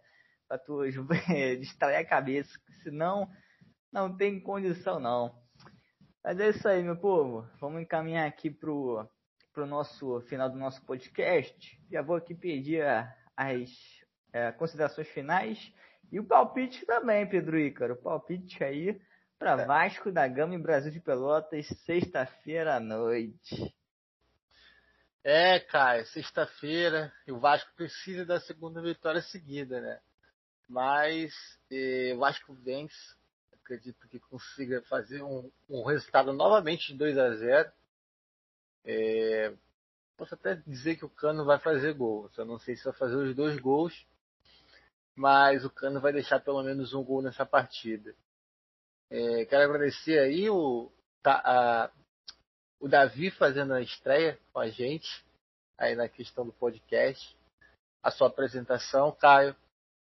[0.48, 0.82] pra tu
[1.60, 2.50] distrair a cabeça.
[2.82, 3.28] Senão,
[3.92, 5.32] não tem condição não.
[6.24, 7.46] Mas é isso aí, meu povo.
[7.60, 9.06] Vamos encaminhar aqui pro,
[9.52, 11.80] pro nosso final do nosso podcast.
[11.90, 12.82] Já vou aqui pedir
[13.36, 13.70] as
[14.32, 15.72] é, considerações finais
[16.10, 17.94] e o palpite também, Pedro Ícaro.
[17.94, 19.00] O palpite aí
[19.38, 23.74] para Vasco da Gama e Brasil de Pelotas, sexta-feira à noite.
[25.24, 30.00] É, cara, sexta-feira, o Vasco precisa da segunda vitória seguida, né?
[30.68, 31.32] Mas
[31.70, 32.96] eh, o Vasco vence,
[33.52, 37.72] acredito que consiga fazer um, um resultado novamente de 2 a 0
[38.84, 39.52] é,
[40.22, 43.16] Posso até dizer que o Cano vai fazer gol, só não sei se vai fazer
[43.16, 44.06] os dois gols,
[45.16, 48.14] mas o Cano vai deixar pelo menos um gol nessa partida.
[49.10, 50.92] É, quero agradecer aí o,
[51.24, 51.90] a,
[52.78, 55.24] o Davi fazendo a estreia com a gente,
[55.76, 57.36] aí na questão do podcast,
[58.00, 59.56] a sua apresentação, Caio,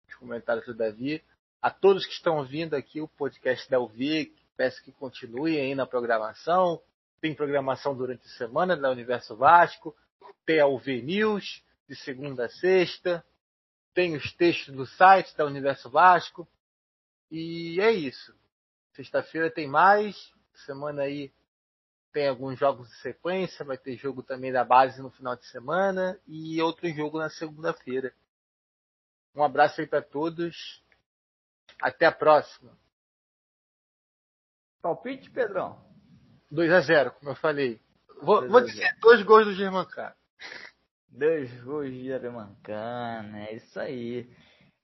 [0.08, 1.22] os comentários do Davi,
[1.62, 5.86] a todos que estão ouvindo aqui o podcast da UV, peço que continuem aí na
[5.86, 6.82] programação,
[7.20, 9.96] tem programação durante a semana da Universo Vasco,
[10.44, 13.24] tem a UV News, de segunda a sexta,
[13.92, 16.48] tem os textos do site da Universo Vasco,
[17.30, 18.34] e é isso.
[18.94, 20.34] Sexta-feira tem mais.
[20.66, 21.32] Semana aí
[22.12, 23.64] tem alguns jogos de sequência.
[23.64, 28.12] Vai ter jogo também da base no final de semana e outro jogo na segunda-feira.
[29.34, 30.82] Um abraço aí para todos.
[31.80, 32.76] Até a próxima.
[34.82, 35.89] Palpite, Pedrão?
[36.50, 37.80] 2 a 0 como eu falei.
[38.22, 40.12] Vou, vou dizer dois gols do Germancano.
[41.08, 44.28] Dois gols de Germancano, é isso aí.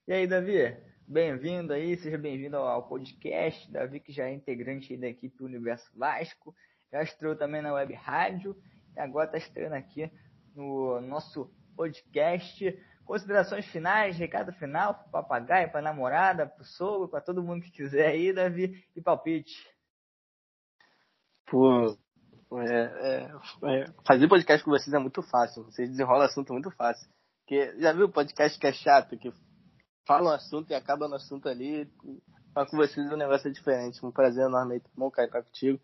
[0.07, 0.77] E aí, Davi?
[1.05, 3.69] Bem-vindo aí, seja bem-vindo ao podcast.
[3.69, 6.55] Davi, que já é integrante da equipe Universo Vasco,
[6.89, 8.55] já estreou também na web rádio
[8.95, 10.09] e agora está estreando aqui
[10.55, 12.81] no nosso podcast.
[13.03, 17.71] Considerações finais, recado final para papagaio, para namorada, para o sogro, para todo mundo que
[17.71, 19.76] quiser aí, Davi, e palpite.
[21.47, 21.97] Pô,
[22.59, 23.31] é, é,
[23.63, 25.63] é, fazer podcast com vocês é muito fácil.
[25.63, 27.07] Vocês desenrolam assunto muito fácil.
[27.39, 29.31] Porque já viu podcast que é chato, que
[30.05, 31.89] fala um assunto e acaba no assunto ali.
[32.53, 34.05] Mas com vocês o negócio é diferente.
[34.05, 34.81] Um prazer enorme aí.
[34.95, 35.79] Bom, Caio, estar contigo.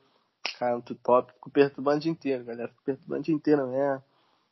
[0.59, 1.31] Cara, muito top.
[1.33, 2.67] Fico perturbando o dia inteiro, galera.
[2.67, 4.03] Fico perturbando o dia inteiro mesmo.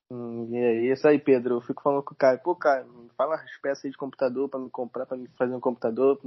[0.09, 1.55] Hum, e é isso aí, Pedro.
[1.55, 2.39] Eu fico falando com o Caio.
[2.39, 5.59] Pô, Caio, fala as peças aí de computador pra me comprar, pra me fazer um
[5.59, 6.19] computador.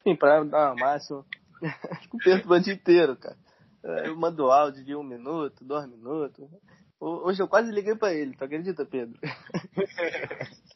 [0.00, 1.24] Enfim, pra dar uma máxima.
[2.02, 3.36] Fico perturbando o dia inteiro, cara.
[3.82, 6.48] Eu mando áudio de um minuto, dois minutos.
[7.00, 9.18] Hoje eu quase liguei pra ele, tu acredita, Pedro?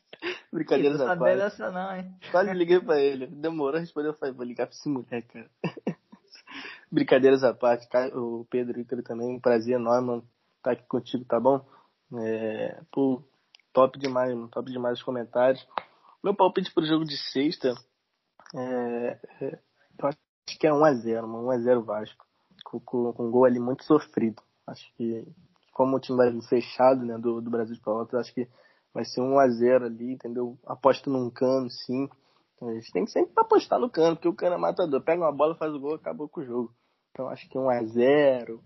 [0.50, 1.36] Brincadeira da parte.
[1.36, 2.16] dessa não, hein?
[2.30, 3.26] Quase liguei pra ele.
[3.26, 5.50] Demorou a responder, eu falei, vou ligar pra esse moleque, cara.
[6.90, 11.40] Brincadeiras à parte, o Pedro Ícaro também, um prazer enorme mano, estar aqui contigo, tá
[11.40, 11.66] bom?
[12.16, 13.22] É, pô,
[13.72, 15.66] top demais, mano, top demais os comentários.
[16.22, 17.74] Meu palpite pro jogo de sexta
[18.54, 19.58] é, é,
[19.98, 22.23] eu acho que é 1x0, mano, 1x0 Vasco.
[22.64, 24.42] Com, com, um gol ali muito sofrido.
[24.66, 25.26] Acho que,
[25.72, 28.48] como o time vai fechado né, do, do Brasil de Pelotas, acho que
[28.92, 30.58] vai ser 1 a 0 ali, entendeu?
[30.66, 32.08] Aposto num cano, sim.
[32.56, 35.02] Então, a gente tem que sempre apostar no cano, porque o cano é matador.
[35.02, 36.74] Pega uma bola, faz o gol, acabou com o jogo.
[37.14, 38.60] Então acho que 1 a 0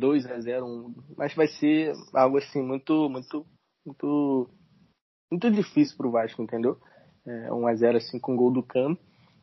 [0.00, 3.46] 2 a 0 1, mas vai ser algo assim muito muito
[3.84, 4.48] muito
[5.30, 6.80] muito difícil pro Vasco, entendeu?
[7.26, 8.98] É, 1 a 0 assim com o gol do Cano,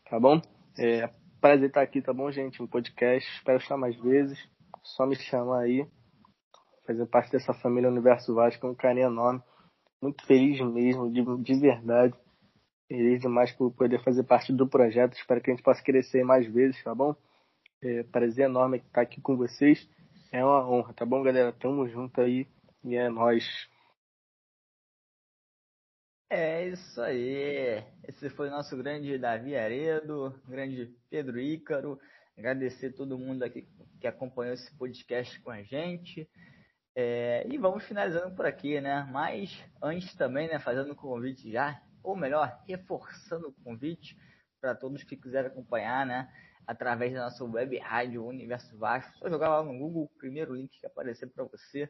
[0.09, 0.41] tá bom?
[0.79, 1.13] É,
[1.45, 2.59] prazer estar aqui, tá bom, gente?
[2.59, 4.35] Um podcast, espero estar mais vezes.
[4.81, 5.87] Só me chamar aí.
[6.87, 9.43] Fazer parte dessa família Universo Vasco é um carinho enorme
[10.01, 12.15] muito feliz mesmo, de, de verdade.
[12.87, 15.13] Feliz demais por poder fazer parte do projeto.
[15.13, 17.15] Espero que a gente possa crescer mais vezes, tá bom?
[17.79, 19.87] É, prazer enorme estar aqui com vocês.
[20.31, 21.53] É uma honra, tá bom, galera?
[21.53, 22.47] Tamo junto aí
[22.83, 23.45] e é nóis.
[26.29, 27.83] É isso aí.
[28.07, 31.99] Esse foi o nosso grande Davi Aredo, grande Pedro Ícaro.
[32.35, 33.67] Agradecer todo mundo aqui
[34.01, 36.27] que acompanhou esse podcast com a gente.
[36.95, 39.07] É, e vamos finalizando por aqui, né?
[39.11, 44.17] Mas antes também, né, fazendo o convite já, ou melhor, reforçando o convite
[44.59, 46.27] para todos que quiserem acompanhar, né?
[46.65, 49.15] Através da nossa web rádio Universo Vasco.
[49.19, 51.87] Só jogar lá no Google, o primeiro link que aparecer para você,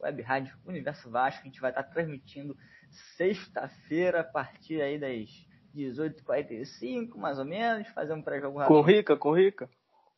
[0.00, 1.42] web rádio Universo Vasco.
[1.42, 2.56] A gente vai estar transmitindo
[3.16, 5.28] sexta-feira a partir aí das
[5.74, 8.76] 18h45, mais ou menos, fazer um pré-jogo rápido.
[8.76, 9.68] Com Rica, com Rica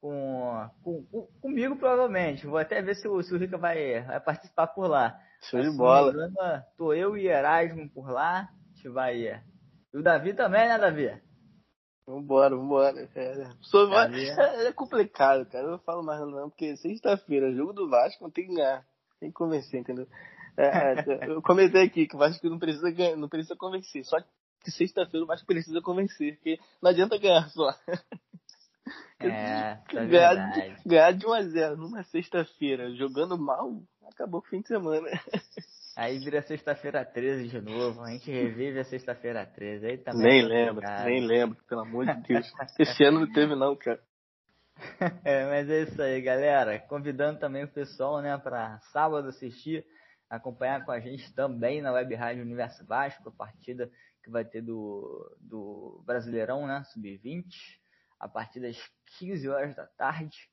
[0.05, 2.47] com, com, com, comigo provavelmente.
[2.47, 5.19] Vou até ver se o, se o Rica vai, vai participar por lá.
[5.49, 6.11] Show de bola.
[6.13, 8.41] Engano, tô eu e Erasmo por lá.
[8.41, 9.23] A gente vai.
[9.23, 11.11] E o Davi também, né, Davi?
[12.07, 13.09] Vambora, vambora.
[13.15, 15.65] É, sou, é, é complicado, cara.
[15.65, 18.85] Eu não falo mais não, porque sexta-feira, jogo do Vasco, não tem que ganhar.
[19.25, 20.07] Tem que convencer, entendeu?
[20.55, 20.65] É,
[21.25, 24.05] é eu comentei aqui que o Vasco não precisa ganhar, não precisa convencer.
[24.05, 27.71] Só que sexta-feira o Vasco precisa convencer, porque não adianta ganhar só.
[29.19, 30.77] É, tá ganhar, verdade.
[30.85, 33.81] ganhar de 1x0 numa sexta-feira, jogando mal,
[34.13, 35.09] acabou o fim de semana.
[35.97, 38.03] Aí vira sexta-feira 13 de novo.
[38.03, 39.87] A gente revive a sexta-feira 13.
[39.87, 42.53] Aí também nem é lembro, nem lembro, pelo amor de Deus.
[42.79, 43.99] Esse ano não teve não, cara.
[45.25, 46.79] É, mas é isso aí, galera.
[46.79, 49.85] Convidando também o pessoal, né, para sábado assistir,
[50.29, 53.91] acompanhar com a gente também na Web Rádio Universo Vasco, a partida
[54.23, 57.45] que vai ter do, do Brasileirão, né, Sub-20,
[58.19, 58.79] a partir das
[59.19, 60.49] 15 horas da tarde.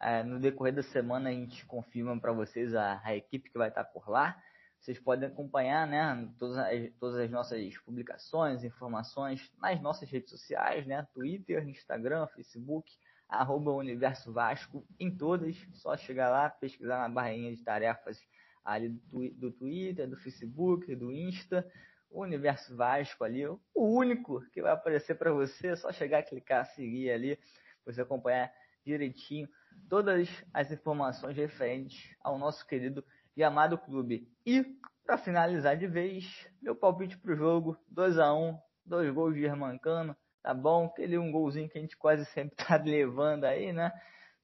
[0.00, 3.68] É, no decorrer da semana a gente confirma para vocês a, a equipe que vai
[3.68, 4.36] estar por lá.
[4.80, 10.86] Vocês podem acompanhar né, todas, as, todas as nossas publicações, informações nas nossas redes sociais,
[10.86, 12.92] né, Twitter, Instagram, Facebook,
[13.34, 15.56] arroba Universo Vasco em todas.
[15.72, 18.18] Só chegar lá, pesquisar na barrinha de tarefas
[18.64, 21.70] ali do, do Twitter, do Facebook, do Insta,
[22.10, 26.64] o Universo Vasco ali, o único que vai aparecer para você, é só chegar, clicar,
[26.66, 27.38] seguir ali,
[27.84, 28.52] você acompanhar
[28.84, 29.48] direitinho
[29.88, 33.04] todas as informações referentes ao nosso querido
[33.36, 34.28] e amado clube.
[34.46, 34.64] E,
[35.04, 40.16] para finalizar de vez, meu palpite pro jogo, 2 a 1 dois gols de Germancano,
[40.44, 40.84] tá bom?
[40.84, 43.90] Aquele um golzinho que a gente quase sempre tá levando aí, né?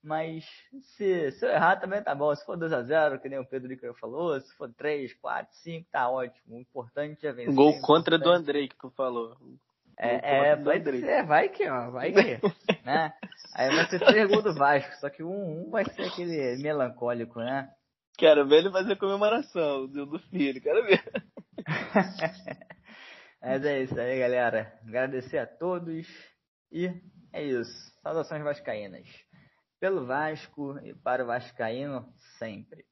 [0.03, 0.47] Mas
[0.97, 2.35] se, se eu errar também tá bom.
[2.35, 6.09] Se for 2x0, que nem o Pedro Iker falou, se for 3, 4, 5, tá
[6.09, 6.57] ótimo.
[6.57, 7.55] O importante é vencer.
[7.55, 9.37] Gol contra do importante- Andrei que tu falou.
[9.99, 11.01] É, é Andrei.
[11.03, 12.41] ser, vai que, ó, vai que,
[12.87, 13.13] né?
[13.55, 17.39] Aí vai ser três gols do Vasco, só que um, um vai ser aquele melancólico,
[17.41, 17.69] né?
[18.17, 21.03] Quero ver ele fazer comemoração do, do filho, quero ver.
[23.43, 24.79] Mas é isso aí, galera.
[24.87, 26.07] Agradecer a todos
[26.71, 26.89] e
[27.33, 27.73] é isso.
[28.03, 29.09] Saudações vascaínas.
[29.81, 32.85] Pelo Vasco e para o Vascaíno sempre.